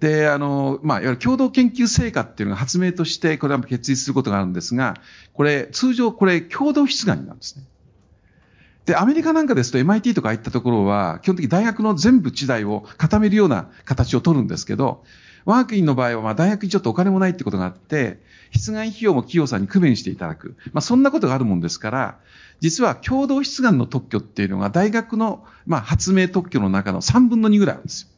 [0.00, 4.94] で、あの、まあ、いわゆる共同研究成果っていうのが発明として、これは決立することがあるんですが、
[5.34, 7.64] これ、通常これ、共同出願なんですね。
[8.86, 15.04] で、アメリカなんかですと MIT とか行ったところは、基本的に大学の全部地代を固めるような形を取るんですけど、
[15.44, 18.20] 我が国の場合は、まあ、大学にちょっとお金もないってことがあって、
[18.52, 20.56] 出願費用も企業さんに工面していただく。
[20.72, 22.18] まあ、そんなことがあるもんですから、
[22.60, 28.08] 実は共同出願の特許っていうのが大学の、まあ、発明特許の中の3分の2ぐらいあるんですよ。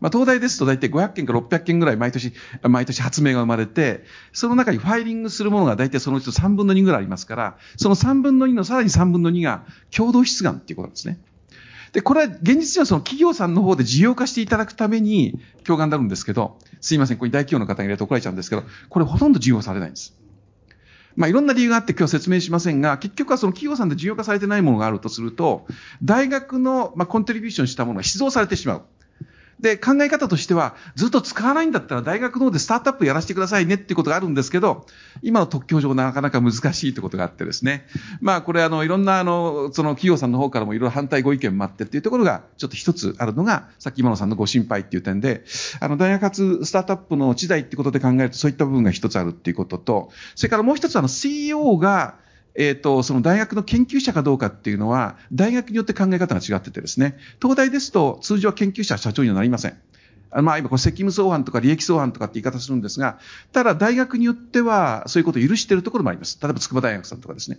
[0.00, 11.18] まあ、東大ですと大体500件か600件ぐらい毎年、毎年発明が生まれて、その中にファイリングするものが大体そのうちの3分の2ぐらいありますから、その3分の2のさらに3分の2が共同出願っていうことなんですね。
[11.96, 20.14] で、これは現実にはその企業さんの方で事業化していただくために共感になるんですけど、すいません、これ大企業の方に入れて怒られちゃうんですけど、これほとんど事業されないんです。
[21.16, 25.66] まあ、いろんな理由があって今日説明しませんが、結局はその企業さんで事業化されてないものがあるとすると、
[26.02, 28.82] 大学の、まあ、コントリビューションしたものが失動されてしまう。
[29.60, 34.86] で、考え方としては、ずっと使わないんだったら大学の方でスタートアップやらせてくださいねっていうことがあるんですけど、
[35.22, 37.86] 今の特許上なかなか難しいってことがあってですね。
[38.20, 45.44] まあこれあの、いろんなあの、その企業さんの方からもいろいろ反対ご意見もあってっていうところが、ちょっと一つあるのが、さっき今野さんのご心配っていう点で、
[45.80, 52.16] あの、大学発スタートアップの時代ってことで考えるとそういった部分が一つあるっていうことと、それからもう一つあの CEO が、
[52.58, 59.78] えっ、ー、と、その大学の研究者かどうかっていうのは、大学によって考え方が違っててですね、東大ですと通常は研究者、社長にはなりません。
[60.30, 63.18] あまあ、今、これ責務相反とか利益相反とかって言い方するんですが、
[63.52, 66.38] ただ大学によってはそういうことを許しているところもあります。
[66.42, 67.58] 例えば筑波大学さんとかですね。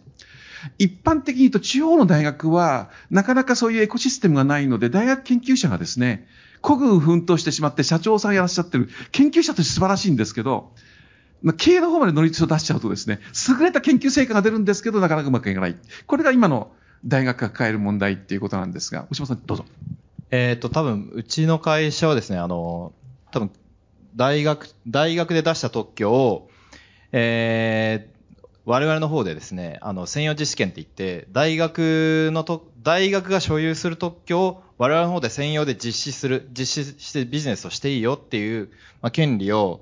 [0.79, 6.27] 一般的に言うと地方の大学はなかなかそういうエコシステムがないので、大学研究者がですね、
[6.61, 10.73] 孤軍奮闘してしまって社長さんやらっしゃってる研究者として素晴らしいんですけど、
[11.41, 13.19] まあ、経営の方まで乗りツを出しちゃうとですね、
[13.49, 15.75] 優れた研究成果が出るんですけど、なかなかうまくいかない。
[16.05, 16.71] これが今の
[17.05, 19.65] 大学が抱える問題っていうことなんですが、大島さんどうぞ。
[20.31, 22.91] えっ、と、多分、うちの会社はですね、あの、
[23.31, 23.51] 多分、
[24.15, 26.49] 大学、大学で出した特許を、
[27.11, 38.69] えー、我々の方でですね、あの、専用実試験って言って、大学のと、大学が所有する特許を我々の方で専用で実施する、実施してビジネスをしていいよっていう、
[39.01, 39.81] まあ、権利を、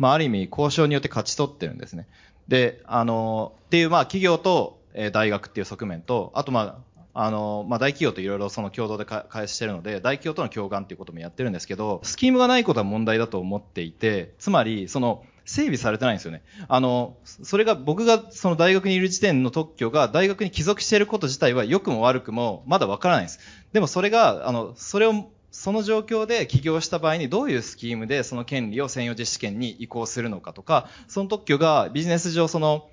[0.00, 2.08] まあ、ある意味交渉によって勝ち取ってるんですね。
[2.48, 6.82] で、あの、っていう、まあ、企業と、え、大学っていう側面と、あと、ま
[7.14, 16.42] あ、あの、まあ、大企業といろいろその共同で開発してるので、大企業との共感っていうこともやってるんですけど、スキームがないことは問題だと思っていて、つまり、その、整備されてないんですよね。
[16.68, 23.40] あの、それが僕がその大学にいる時点の特許が大学に帰属していること自体は良くも悪くもまだわからないんです。
[23.72, 32.88] でもそれが、あの、それを、その状況で起業した場合にどういうスキームでその権利を専用実試験に移行するのかとか、その特許がビジネス上その、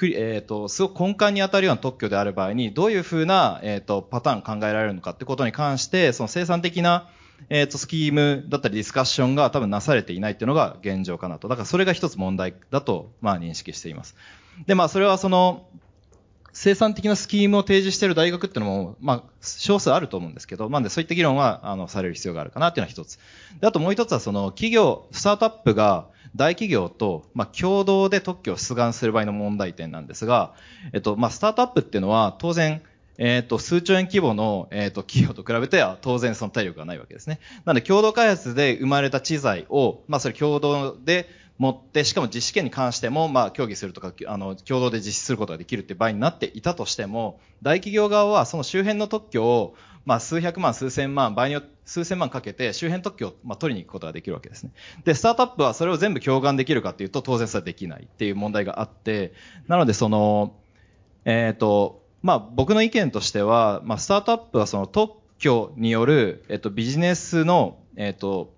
[0.00, 7.10] えっ、ー、と、すごく根幹に当たるような特許である場合に、どういうふうな、えっ、ー、と、パターン考えられるのかってことに関して、その生産的な、
[7.50, 11.48] えっ、ー、と、スキームだったりディスカッションが多分なされていないっていうのが現状かなと。
[11.48, 14.16] だからそれが一つ問題だと、まあ認識しています。
[14.66, 15.66] で、まあそれはその、
[16.52, 23.18] 生産的なスキームを提示している大学っていうのも、まあ、少数あると思うんですけど、まあ、そういった議論は、あの、される必要があるかなっていうのは一つ。
[23.60, 30.54] で、あともう一つは、その、企業、スタートアップが、大企業と、まあ、共同で特許を出願する場合の問題点なんですが、
[30.92, 32.82] えっと、まあ、スタートアップっていうのは、当然、
[33.18, 37.40] えっ、と、数兆円規模の、えっ、と、企業と比べては当然その体力がないわけですね。
[37.66, 41.28] なので、共同開発で生まれた知財を、まあ、それ共同で
[41.62, 54.72] 持って、しかも実試験に関しても、まあ、協議するとか、あの、共同で実施することができるって場合になっていたとしても、大企業側はその周辺の特許を、まあ、数百万、数千万、場合によって数千万かけて周辺特許を、まあ、取りに行くことができるわけですね。
[55.04, 59.32] で、スタートアップはそれを全部共感できるかっていうと、当然それはできないっていう問題があって、
[59.68, 60.54] なのでその、
[61.24, 68.54] えっ、ー、と、まあ、僕の意見としては、まあ、スタートアップはその特許による、えっ、と、ビジネスの、えっ、と、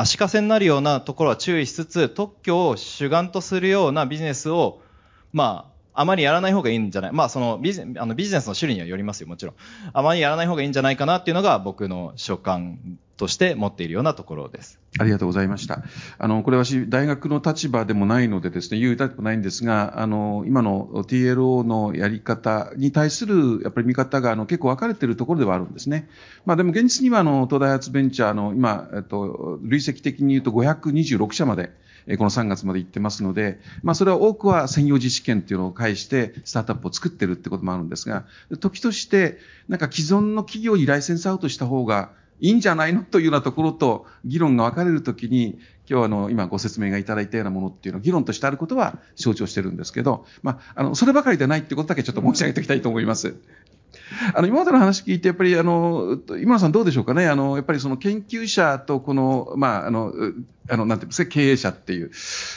[0.00, 4.80] 足かせになるようなところは注意しつつ、特許を主眼とするようなビジネスを、
[5.32, 7.12] まあ、あまりやらない方がいいんじゃない？
[7.12, 9.54] まあそのビジあのビジネスの種類にはよりますよ、もちろん。
[9.92, 12.78] あまりやらない方がいいんじゃないかなっていうのが僕の所感
[13.16, 14.78] として持っているようなところです。
[15.00, 15.82] ありがとうございました。
[16.18, 26.08] あの、これは大学の立場でもないのでですね、言う立場ないんですが、あの、今の TLO のやり方に対する、やっぱり見方が、あの、結構分かれているところではあるんですね。
[26.46, 31.70] まあでも現実には、あの、東大発ベンチャーの、今、えっと、累積的に言うと526社まで、
[32.16, 38.26] この3月まで行ってますので、まあ、それは多くは専用実施権っていうのを介して、スタートアップを作ってるってこともあるんですが、
[38.60, 39.38] 時として、
[39.68, 45.58] なんか既存の企業にライセンスアウトした方がいいんじゃないのというようなところと議論が分かれるときに、
[45.90, 53.36] 今日あの、今ご説明がいただいたようなものっていうのを議論としてあることは承知をしてるんですけど、まあ、あの、そればかりではないってことだけちょっと申し上げておきたいと思います。
[54.34, 57.26] あの、今までの話聞いて、やっぱり、あの、今野さんどうでしょうかね。
[57.26, 60.12] あの、やっぱりその研究者とこの、まあ、あの、
[60.70, 62.10] あの、なんていうんですか、経営者っていう。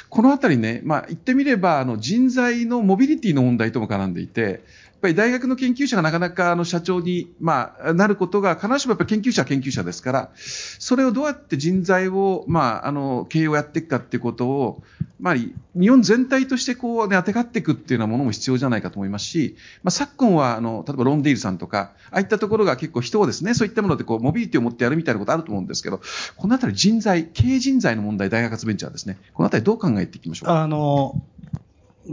[0.09, 4.63] このあたりね、まあ、言ってみれば、あの、人材のモビリティの問題とも絡んでいて、
[5.01, 14.83] っぱり大学の研究者がなかなかあの社長に、まあ、なることが、必ずしもやっぱ研究者は研究者ですから、それをどうやって人材を、まあ、あの、経営をやっていくかっていうことを、
[15.19, 25.99] まあ、日本全体としてこうね、当てがっていくっていうようなものも必要じゃないかと思いますし、まあ、昨今は、あの、例えばロンディールさんとか、ああいったところが結構人をですね、そういったものでこう、モビリティを持ってやるみたいなことあると思うんですけど、
[26.37, 29.17] このあたり人材、経営人材の問題、大学発ベンチャーですね。
[29.33, 30.61] このあたりどう考えていきましょうか？
[30.61, 31.21] あの、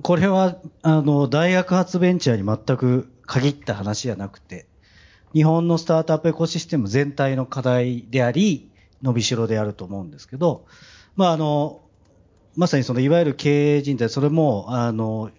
[0.02, 4.66] これは、あの、大学発ベンチャーに全く限った話じゃなくて、
[5.32, 8.70] 日本のスタートアップエコシステム全体の課題であり、
[9.02, 10.66] 伸びしろであると思うんですけど、
[11.16, 11.80] まあ、あの、
[12.56, 15.30] まさにそのいわゆる経営人材、それも、あの、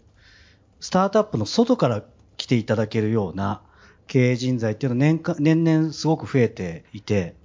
[0.79, 2.03] スタートアップの外から
[2.37, 3.61] 来ていただけるような
[4.07, 7.35] 経営人材っていうのは年間、年々すごく増えていて、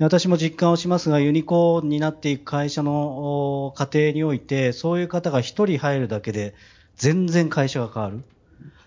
[0.00, 6.54] 私も実感をしますが、ユニコーンになっていく会社の過程において、そういう方が一人入るだけで、
[6.96, 8.24] 全然会社が変わる。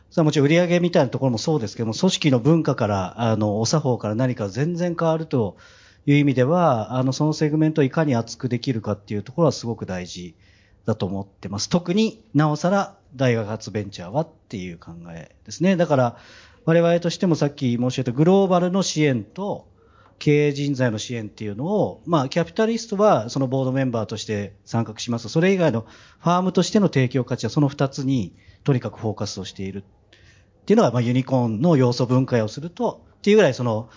[0.10, 5.56] それはもちろん売上みたいなところもそうですけども、組織の文化から、あの、お作法から何か全然変わると
[6.08, 10.34] いう意味では、あの、そのセグメントをいかに厚くできるかっていうところはすごく大事
[10.86, 11.70] だと思ってます。
[11.70, 15.76] 特になおさら大学発ベンチャーはっていう考えですね。
[15.76, 16.18] だから、
[16.66, 19.68] 我々としてもさっき申し上げたグローバルの支援と、
[20.20, 25.30] 経営人材の支援っていうのを、まあ、キャピタリストはそのボードメンバーとして参画します。
[25.30, 25.86] それ以外の
[26.20, 28.34] ファームとしての提供価値はその2つに
[28.64, 29.84] とにかくフォーカスをしている
[30.64, 33.90] っていうのが、まあ、ユニコーンの要素分解をすると、っていうぐらい、その、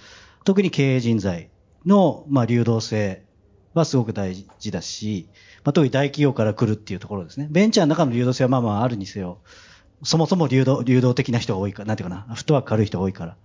[0.44, 1.50] 特に経営人材
[1.84, 3.24] の、まあ、流動性
[3.74, 5.28] はすごく大事だし、
[5.64, 7.46] まあ、特に大企業から来るっていうところですね。
[7.50, 9.38] ベンチャーの中の流動性はまあまああるにせよ、
[10.02, 13.36] そもそも流動、流動的な人が多いか、なんていうかな、フットワーク軽い人が多いから。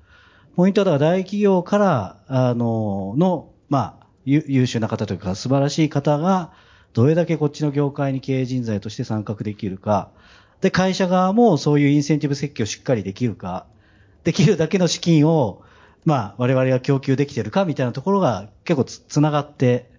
[0.56, 6.52] ポイントは大企業から、あの、の、まあ、優秀な方というか素晴らしい方が、
[6.94, 10.12] どれだけこっちの業界に経営人材として参画できるか、
[10.60, 13.66] で、会社側もそういうインセンティブ設計をしっかりできるか、
[14.24, 15.64] できるだけの資金を、
[16.06, 19.90] まあ、我々が供給できてるかみたいなところが結構つつながって、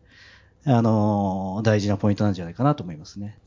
[0.65, 3.39] あの、大事なポイントなんじゃないかなと思いますね。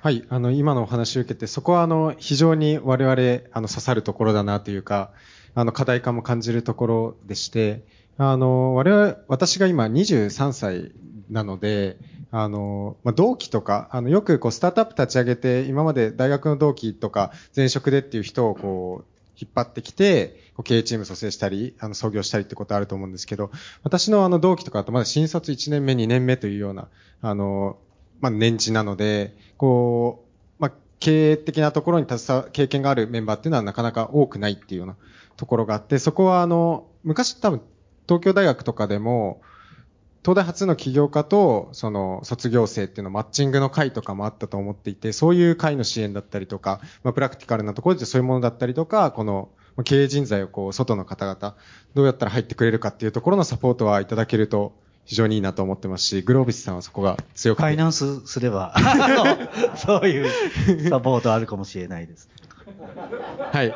[0.00, 5.10] はい、あの、今のお話を受けて、そこはあの、非常に我々、あの、刺さるところだなというか、
[5.54, 7.84] あの、課題感も感じるところでして、
[8.18, 10.92] あの、我々、私が今23歳
[11.30, 11.96] なので、
[12.30, 23.50] あの、まあ、同期とか、あの、よくこう、スタートアップ立ち上げて、今まで大学の同期とか、前職でっていう人をこう、引っ張ってきて、経営チーム蘇生したり、あの、創業したりってことあると思うんですけど、
[23.82, 26.88] 私のあの、同期とかだとまだ新卒1年目、2年目というような、
[27.20, 27.76] あの、
[28.20, 30.24] まあ、年次なので、こ
[30.58, 34.96] う、まあ、経営的なところに携わ、経験があるメンバーっていうのはなかなか多くないっていうような
[35.36, 37.62] ところがあって、そこはあの、昔多分、
[38.06, 39.40] 東京大学とかでも、
[40.24, 49.48] 東大初の起業家と、その、卒業生っていうのマッチングの会とかもあったと思っていて、そういう会の支援だったりとか、まあ、プラクティカルなところでそういうものだったりとか、この、
[49.84, 51.56] 経営人材をこう、外の方々、
[51.94, 54.74] どうやったら入ってくれるかっていうところのサポートはいただけると、
[55.04, 57.62] 非常にいいなと思ってますし、グロービスさんはそこが強くて。
[57.64, 58.74] ファイナンスすれば、
[59.76, 62.28] そういうサポートあるかもしれないです。
[63.50, 63.74] はい。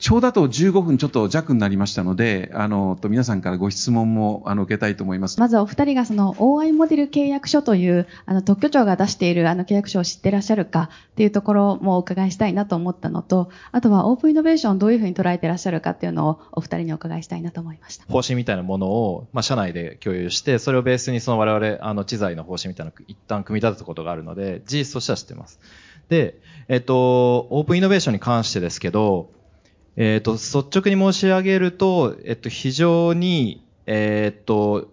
[0.00, 5.38] ちょうどあと15分ちょっと弱になりましたので、あの、と皆さんからご質問も、あの、受けたいと思います。
[5.38, 18.06] まずはお二人がその OI モデル契約書という、あの、特許庁が出しているあの契約書を知ってらっしゃるかっていうところもお伺いしたいなと思ったのと、あとはオープンイノベーションどういうふうに捉えてらっしゃるかっていうのをお二人にお伺いしたいなと思いました。
[18.06, 25.60] 方針みたいなものを、まあ、社内で共有して、それをベースにその我々、あの、知財の方針みたいなのを一旦組み立てたことがあるので、事実としては知ってます。
[26.08, 29.30] で、えっと、オープンイノベーションに関してですけど、
[30.02, 34.88] えっ、ー、と、率直に申し上げると、えっと、非常に、えっ、と、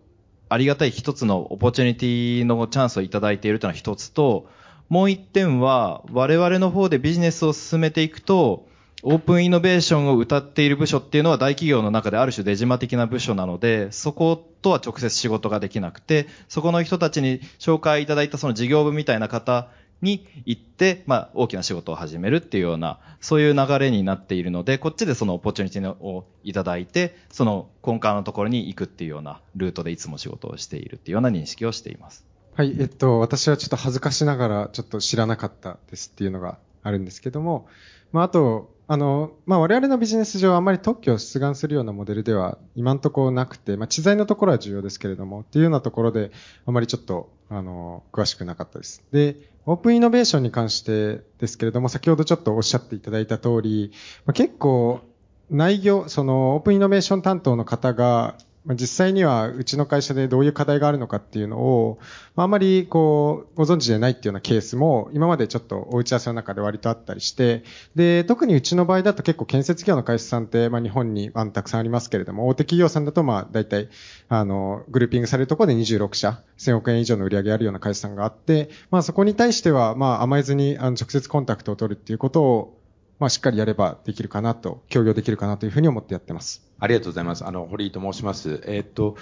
[0.49, 4.49] ありがたい一つのオポチュニティのチャンスをいただいているというのは一つと、
[4.89, 8.67] もう一点は、我々の方でビジネスを進めていくと、
[9.01, 19.69] オープンイノベーションを謳っている部署っていうのは大企業の中である種出島的な部署なので、そことは直接仕事ができなくて、そこの人たちに紹介いただいたその事業部みたいな方
[20.01, 32.25] に行って、まあ、大きな仕事を始めるっていうような、そういう流れになっているので、こっちでそのオポチュニティをいただいて、その根幹のところに行くっていうようなルートでいつも仕事をしているっていうような認識をしています。
[32.55, 37.67] はい、えっと、私はちょっと恥ずかしながらちょっと知らなかったですっていうのがあるんですけども、
[38.11, 46.31] まあ、あと、あの、まあ、我々のビジネス上あまり特許を出願するようなモデルでは今のところなくて、まあ、知財のところは重要ですけれども、っていうようなところで
[46.65, 49.03] あまりちょっと、あの、詳しくなかったです。
[49.11, 49.35] で、
[49.69, 53.91] オープンイノベーションに関してですけれども、先ほどちょっとおっしゃっていただいた通り、
[54.33, 55.01] 結構、
[55.49, 58.37] 内業、そのオープンイノベーション担当の方が、
[58.75, 61.99] 実際にはうちの会社でどういう課題があるのかっていうのを、
[62.35, 67.63] まあ、あまりこう、ご存知でないっていうようなケースも、今までちょっとお打ち合わせの中で割とあったりして、
[67.95, 73.89] で、特にうちの場合だと結構建設業の会社さんって、まあ、日本に、あのたくさんありますけれども、大手企業さんだと、まあ、大体、
[74.27, 82.77] あの、グルーピングされるところで26社、1000億円以上の売り上げあるような会社さんがあって、まあ、そこに対しては、まあ、甘えずに、あの、直接コンタクトを取るっていうことを、
[83.19, 86.61] まあ、しっかりやればできるかなと、協業できるかなというふうに思ってやってます。
[86.79, 87.45] ありがとうございます。
[87.45, 88.61] あの、堀井と申します。
[88.65, 89.15] えー、っと、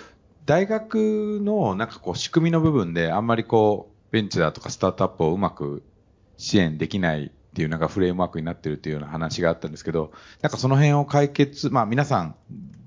[0.45, 5.83] 大学のなんかこう仕組みの部分であんまりこう、ベンチャーとかスタートアップをうまく
[6.37, 12.35] 支援できないっていうなんかフレームワークになってるっていうような話があったんですけど、なんかその辺を解決、まあ皆さん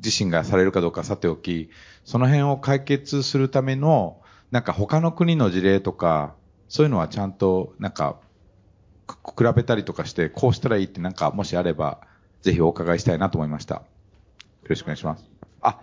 [0.05, 1.71] 自身がされるかどうかさておき、
[2.05, 6.35] その辺を解決するための、なんか他の国の事例とか、
[6.69, 8.21] そういうのはちゃんとなんか
[9.09, 12.01] 比べたりとかして、こうしたらいいってなんかもしあれば、
[12.43, 13.77] ぜひお伺いしたいなと思いました。
[13.77, 13.83] よ
[14.69, 15.25] ろしくお願いします。
[15.61, 15.81] あ、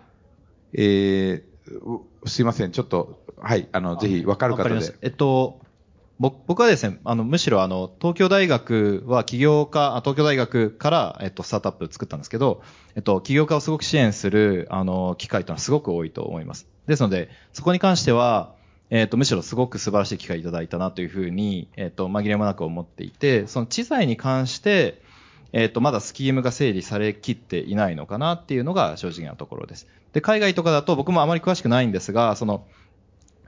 [0.73, 2.71] えー、すいません。
[2.71, 4.95] ちょっと、はい、あの、ぜひ分かる方で。
[5.01, 5.59] えっと、
[6.17, 12.61] 僕はですね、あの、むしろあの、東京大学は起業家、東京大学から、えっと、スタートアップ作ったんですけど、
[12.95, 16.67] えっと、起業家をすごく支援する、あの、機会というのはすごく多いと思います。
[16.87, 18.53] ですので、そこに関しては、
[18.89, 25.01] えっ、ー、と、むしろすごく素晴らしい機会いただいたなというふうに、えっ、ー、と、紛れもなく思っていて、その知財に関して、
[25.53, 29.87] えっ、ー、と、まだスキームが整理されきっていないのかなっていうのが正直なところです。
[30.13, 32.65] で、海外とかだと僕もあまり詳しくないんですが、その、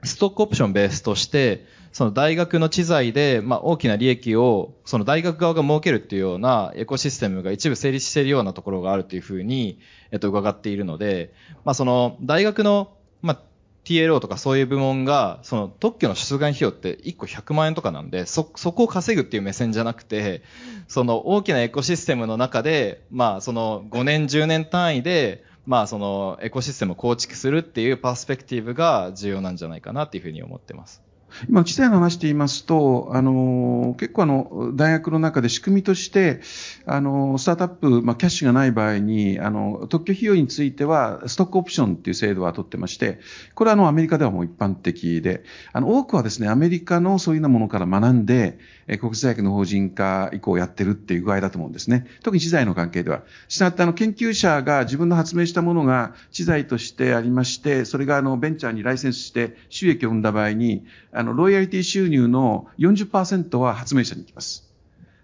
[0.04, 9.80] ストックオプションベースとして、その大学の知財で、まあ、大きな利益を、その大学側が設けるっていうようなエコシステムが一部成立しているようなところがあるというふうに、
[10.12, 11.32] えっと、伺っているので、
[11.64, 13.42] まあ、その、大学の、まあ、
[13.88, 20.42] TLO とかそういう部門が、その特許の出願費用って1個100万円とかなんで、そ、そこを稼ぐっていう目線じゃなくて、
[20.88, 31.07] その大きなエコシステムの中で、まあその5年10年単位で、まあそのエコシステムを構築するっていうパースペクティブが重要なんじゃないかなっていうふうに思ってます。
[31.48, 36.40] 今、知財の話で言いますと、あの、結構あの、大学の中で仕組みとして、
[36.84, 43.20] あの、スタートアップ、まあ、キャッシュがない場合に、あの、特許費用については、ストックオプションっていう制度は取ってまして、
[43.54, 48.58] これはあの、アメリカではもう一般的で、あの、多くはですね、アメリカのそういうようなものから学んで、
[48.88, 52.06] え国際大学の法人化以降やってるっていう具合だと思うんですね。
[52.22, 53.22] 特に知財の関係では。
[53.48, 60.86] したがって、あの、研究者が自分の発明したものが知財としてありまして、それがあの、ベンチャーにライセンスして収益を生んだ場合に、
[61.18, 64.67] あの、ロイヤリティ収入の40%は発明者に行きます。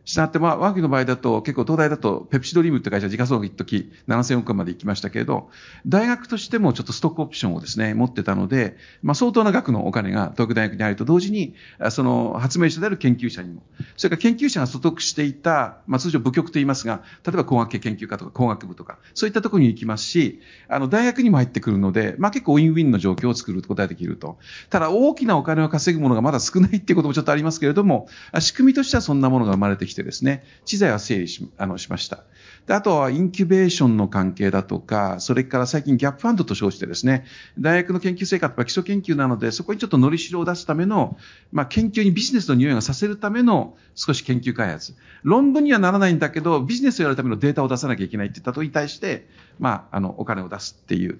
[0.05, 5.49] したがって、まあ、我が国の場合だと、結構東大だと、ペプシドリームって会社、時価総額一時7000億円まで行きましたけれど、
[5.87, 11.55] 大学としてもちょっとストックオプションをですね、持ってたので、まあ、相当な額のお金が東京大学にあると同時に、
[11.91, 13.63] その発明者である研究者にも、
[13.97, 24.37] それから研究者が所得していた、まあ、通常部局と言いますが、例えば工学系研究科とか工学部とか、そういったところに行きますし、あの、大学にも入ってくるので、まあ、結構ウィンウィンの状況を作ることができると。
[24.69, 28.09] ただ、大きなお金を稼ぐものがまだ少ないっていうこともちょっとありますけれども、
[28.41, 32.25] 仕組みとしてはそんなものが生まれてきてですね、資材は整理しあのしました。
[32.67, 37.27] であとはインキュベーションの関係だとか、それから最近ギャップファンドと称してですね、
[37.59, 41.19] 大学の研究成果とか基礎研究なので、そこにちょっとのりしろを出すための、
[41.53, 44.95] まあ、研究にビジネスの匂いがさせるための少し研究開発。
[45.23, 49.29] 論文にはならないんだけど、ビジネスをやるためのデータを出さなきゃいけないって言ったことに対して、
[49.59, 51.19] まあ、あの、お金を出すっていう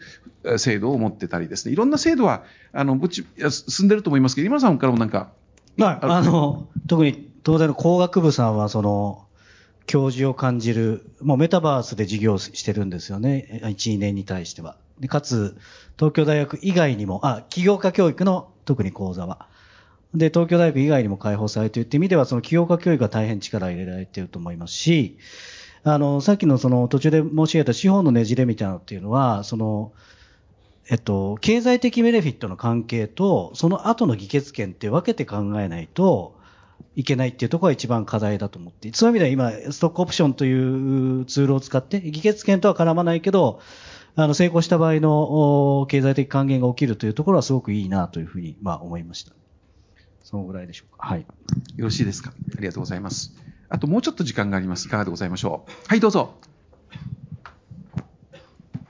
[0.59, 1.73] 制度を持ってたりですね。
[1.73, 5.33] いろんな制度は、あの、ぶち、進んでると思いますけど、今さんからもなんか、
[5.77, 9.27] まあ、あの、特に東大の工学部さんは、その、
[9.87, 13.61] 教授を感じる、もうメタバースで授業してるんですよね。
[13.63, 14.77] 1、2年に対しては。
[14.99, 15.57] でかつ、
[15.99, 19.47] 東京大学以外にも、あ、起業家教育の特に講座は。
[20.15, 25.19] で、東京大学以外にも開放されているっていう意味では、その起業家教育が大変力を入れられていると思いますし、
[25.83, 29.93] あの、さっきのその途中で申し上げた資本のねじれみたいなのっていうのは、その、
[30.89, 36.37] えっと、経済的ベネフィットの関係と、その後の議決権って分けて考えないと、
[36.97, 43.61] いけないっていうところが一番課題だと思って、そういう意味では今、ストックオプションというツールを使って、議決権とは絡まないけど、
[44.17, 49.33] あの、成功した場合の経済的還元が起きるというところはすごくいいなというふうに、まあ思いました。
[50.23, 51.07] そのぐらいでしょうか。
[51.07, 51.21] はい。
[51.77, 52.33] よろしいですか。
[52.57, 53.35] ありがとうございます。
[53.69, 54.87] あともうちょっと時間があります。
[54.87, 55.71] いかがでございましょう。
[55.89, 56.54] はい、どうぞ。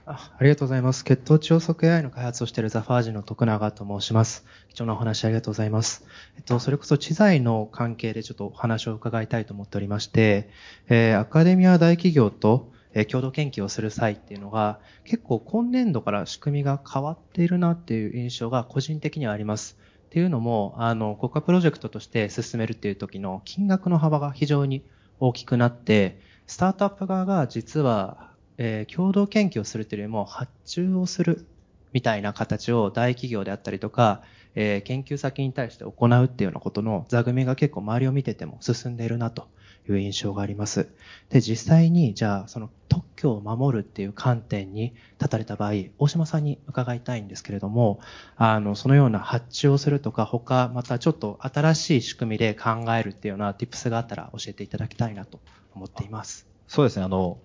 [0.06, 1.02] あありがとうございます。
[1.02, 4.44] 血糖値予測 AI の開発をしているザファージの徳永と申します。
[4.68, 6.04] 貴重なお話ありがとうございます。
[6.36, 10.50] えっと、それこそ知財の関係でちょっとお話を伺いたいと思っておりまして、
[10.90, 19.78] えー、アカデミア大企業と、えー、共同研究をする際っていうのが、結構今年度から仕組みが変わっているなっていう印象が個人的にはあります。
[20.04, 24.84] っていうのも、あの、国家プロジェクトとして進めるっていう時の金額の幅が非常に
[25.18, 31.46] 大きくなって、スタートアップ側が実はえー、共同研究をするというよりも発注をする
[31.92, 34.22] みたいな形を大企業であったりとか、
[34.54, 39.48] えー、研究先に対して行うっていうようなことの座組が結構周りを見てても進んでいるなと
[39.88, 40.88] いう印象があります。
[41.30, 48.00] で、実際にじゃあその特許を守るっていう観点に立たれた場合、大島さんに伺いたいんですけれども、
[48.36, 55.40] あの、そのような発注をするとか他、またちょっと新しい仕組みで考えるっていうような tips があったら教えていただきたいなと
[55.74, 56.46] 思っています。
[56.66, 57.04] そうですね。
[57.04, 57.38] あの、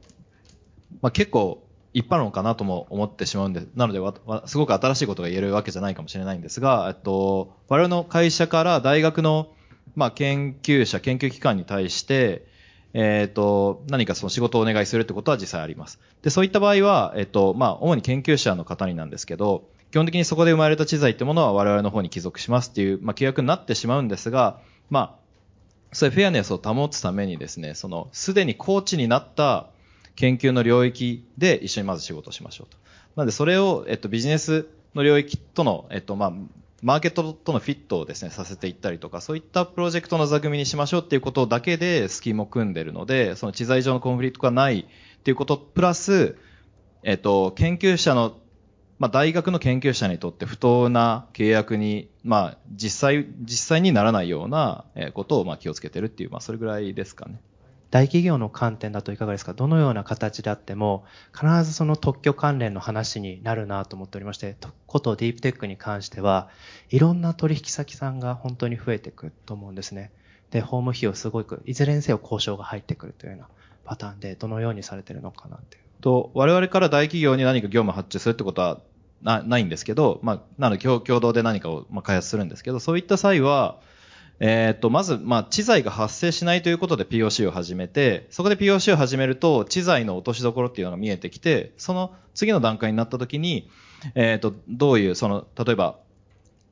[1.02, 1.64] まあ、結構
[1.94, 4.14] 一般論かなとも思ってしまうんで、なのでわ、
[4.46, 9.50] すごく新しいことが言えるわけじゃないかもしれないんですが、えっと、我々の会社から大学の、
[9.96, 12.48] まあ、研究者、研究機関に対して、
[12.94, 16.00] えっ、と、何かその仕事をお願いするってことは実際あります。
[16.24, 24.60] で、そういった場合は、えっと、まあ、主に研究者の方になんですけど、基本的にそこで生まれた知財ってものは我々の方に帰属しますっていう、まあ、契約になってしまうんですが、
[24.90, 29.70] まあ、そういうフェアネスを保つためにですね、その、すでにコーチになった
[30.20, 32.78] 研究の領域で一緒にまず仕事をしましょうと。
[33.16, 36.34] なので、それを、えっと、ビジネスの領域との、えっと、まあ、
[36.82, 46.36] マーケットとのフィットをですね、させていったりとか、そういったプロジェクトの座組みにしましょうっていうことだけでスキームを組んでるので、その知財上のコンフリクトがないっていうこと、プラス、
[47.04, 48.38] えっと、研究者の、
[48.98, 57.40] まあ、大学の研究者にとって不当な契約に、まあ、実際、実際にならないようなことを、まあ、気をつけてるっていう、まあ、それぐらいですかね。
[57.92, 59.54] 大企業の観点だといかがですか？
[59.54, 66.50] どのような形であっても、必ずその特許関連の話になるなと思っておりまして、ことディープテックに関しては、
[66.90, 70.12] いろんな取引先さんが本当に増えていくと思うんですね。
[70.52, 73.48] で、法務費用すごく、いずれにせよ交渉が入ってくるというような
[73.86, 75.84] パターンで、どのようにされてるのかなっていう。
[76.02, 78.82] と、我々から大企業に何か業務発注するってことは
[79.22, 83.80] なないんですけど、まあ、なので共同で何かを開発するんですけど、そういった際は、
[84.40, 93.70] えっと、まず、まあ、知財が発生しないということで POC を始めて、そこで POC を始めると、知財の落としどころっていうのが見えてきて、その次の段階になった時に、
[94.16, 95.98] えっと、どういう、その、例えば、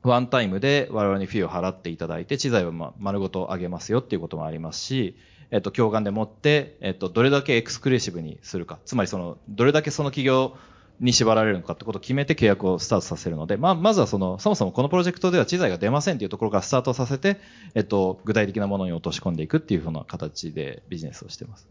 [0.02, 5.16] ワンタイムで我々にフィーを払っていただいて、知財をま丸ごと上げますよっていうこともありますし、
[5.50, 8.78] えっと、共感でもって、えっと、どれだけエクスクルーシブにするか。
[8.86, 10.56] つまりその、どれだけその企業
[11.00, 17.38] に縛られるのかってことを決めて契約をスタートさせるので、まあ、まずはその、そもそもこのプロジェクトでは知財が出ませんっていうところからスタートさせて、
[17.74, 21.68] えっと、具体的なものに落とし込んでいくっていうふうな形でビジネスをしています。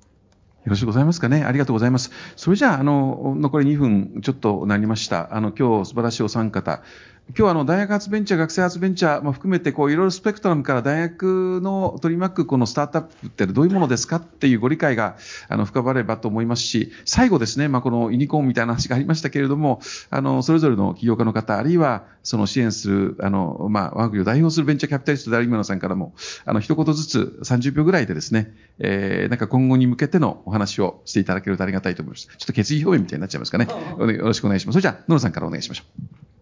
[0.68, 1.44] よろしくございますかね。
[1.44, 2.12] ありがとうございます。
[2.36, 5.34] それじゃあ、あの、残り2分ちょっとなりました。
[5.34, 6.82] あの、今日素晴らしいお三方、
[7.30, 15.18] 今日はあの大学発ベンチャー、学生発ベンチャーも含めてこういろいろスペクトラムから大学の取り巻くこのスタートアップってどういうものですかっていうご理解が
[15.50, 26.14] あの深まればと思いますし、最後ですね、まあ、このユニコーンみたいな話がありましたけれども、あの、それぞれの起業家の方、あるいはその支援する、あの、まあ、我が国を代表するベンチャーキャピタリストである今野さんからも、
[26.46, 32.28] あの、一言ずつ30秒ぐらいでですね、えー、なんか今後に向けてのお話をしていただけるとありがたいと思います。
[32.28, 33.68] ちょっと決意表明みたいになっちゃいますかね。
[34.00, 34.76] よろしくお願いします。
[34.76, 35.84] それじゃあ、野野さんからお願いしましょ
[36.24, 36.37] う。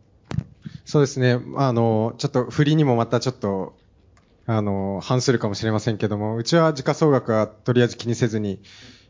[0.95, 1.41] そうですね。
[1.57, 3.75] あの、ちょっと振りにもまたちょっと、
[4.45, 8.61] あの、反するかもしれませんけども、うちは時価総額はとりあえず気にせずに、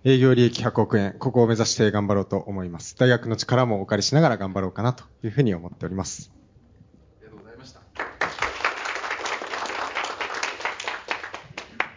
[0.03, 2.95] 営業利益100億円、ここを目指して頑張ろうと思います。
[2.97, 6.31] 大学の力もお借りしながら頑張ろうかなというふうに思っております。
[7.21, 7.81] ありがとうございました。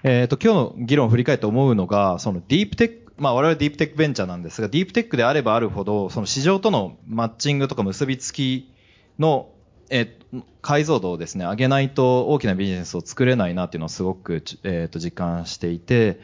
[0.02, 8.74] えっ、と、今日の議論を振り返って思うのが、そのディープテック、まあ我々ディープテックベンチャーなんですが、ディープテックであればあるほど、その市場とのマッチングとか結びつき
[9.18, 9.48] の
[9.90, 10.18] え
[10.60, 16.20] 解像度をですね、上げないと大きなビジネスを作れないなっていうのをすごく、えっ、と、実感していて、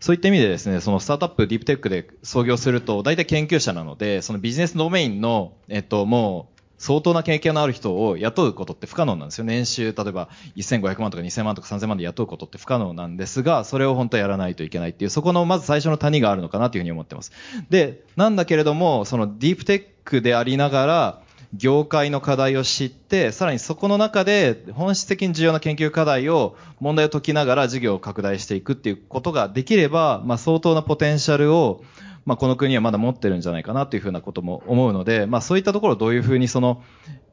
[0.00, 9.44] そういった意味でですね、そのスタートアップ、ディープテックで創業すると、大体研究者なので、そのビジネスドメインの、えっと、もう、相当な経験のある人を雇うことって不可能なんですよ。
[9.44, 17.32] 年収、例えば1500万とか2000万とか3000万で雇うことって不可能なんですが、それを本当はやらないといけないっていう、そこのまず最初の谷があるのかなというふうに思ってます。
[17.70, 21.22] で、なんだけれども、そのディープテックでありながら、
[21.56, 31.84] 業界の課題を知って、さらにそこの中で本質的に重要な研究課題を、問題を解きながら事業を拡大していくっていうことができれば、まあ相当なポテンシャルを、
[32.24, 36.82] まあこの国はまだ持ってるんじゃないかなというふうなことも思うので、まあそういったところをどういうふうにその、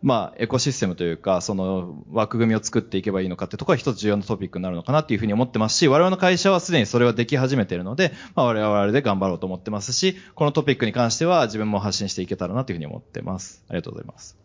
[0.02, 13.64] まあエコシステムというか、その枠組みを作っていけばいいのかってところは一つ重要なトピックになるのかなっていうふうに思ってますし、我々の会社はすでにそれはでき始めているので、まあ我々で頑張ろうと思ってますし、このトピックに関しては自分も発信していけたらなというふうに思ってます。
[13.70, 14.38] ありがとうございます。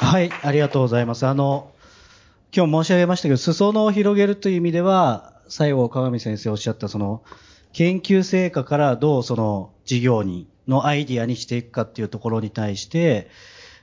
[0.00, 1.26] はい、ありがとうございます。
[1.26, 1.70] あの、
[2.56, 7.22] 今日申し上げましたけど、裾野を広げるという意味では、最後、鏡先生おっしゃった、その、
[7.72, 13.30] 研究成果からどうその事業に、のアイディアにしていくかっていうところに対して、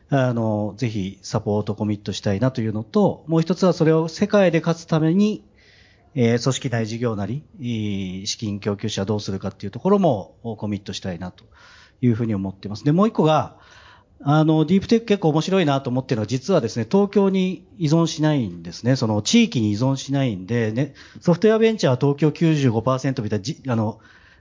[0.10, 5.44] あの、ぜひサポートコミットしたいなというのと、もう一つはそれを世界で勝つために、
[6.14, 7.44] えー組織内事業なり、
[8.26, 11.44] 資金供給者どうするかっていうところもコミットしたいなと
[12.02, 12.86] いうふうに思っています。
[12.86, 13.58] で、もう一個が、
[14.22, 18.96] あの、ディープテック結構面白いなと思ってるのは、実はですね、東京に依存しないんですね。
[18.96, 24.00] その地域に依存しないんで、ね、ソフトウェアベンチャーは東京95%みたいな、じあの、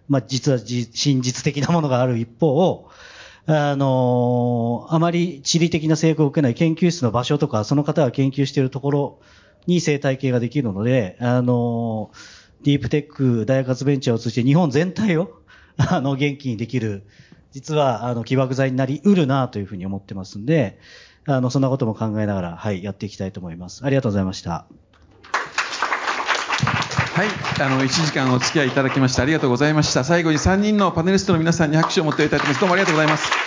[0.09, 2.91] まあ、実はじ真実的なものがある一方を、
[3.47, 9.20] あの、あまり地理的な成功を受けない研究室の場所とか、その方が研究しているところ
[9.66, 12.11] に生態系ができるので、あの、
[12.62, 15.41] ディープテック大学発ベンチャーを通じて日本全体を、
[15.77, 17.07] あの、元気にできる、
[17.55, 20.76] 実は、あの、起爆剤になりうるなというふうに思ってますんで、
[21.24, 23.84] あの、そんなことも考えながら、はい、やっていきたいと思います。
[23.84, 24.66] ありがとうございました。
[27.14, 27.28] はい、
[27.62, 30.02] あの、1時間お付き合いいただきましてありがとうございました。
[30.02, 32.61] 最後に3人のパネリストの皆さんに拍手を持っていただきます。
[32.61, 33.43] どうもありがとうございます。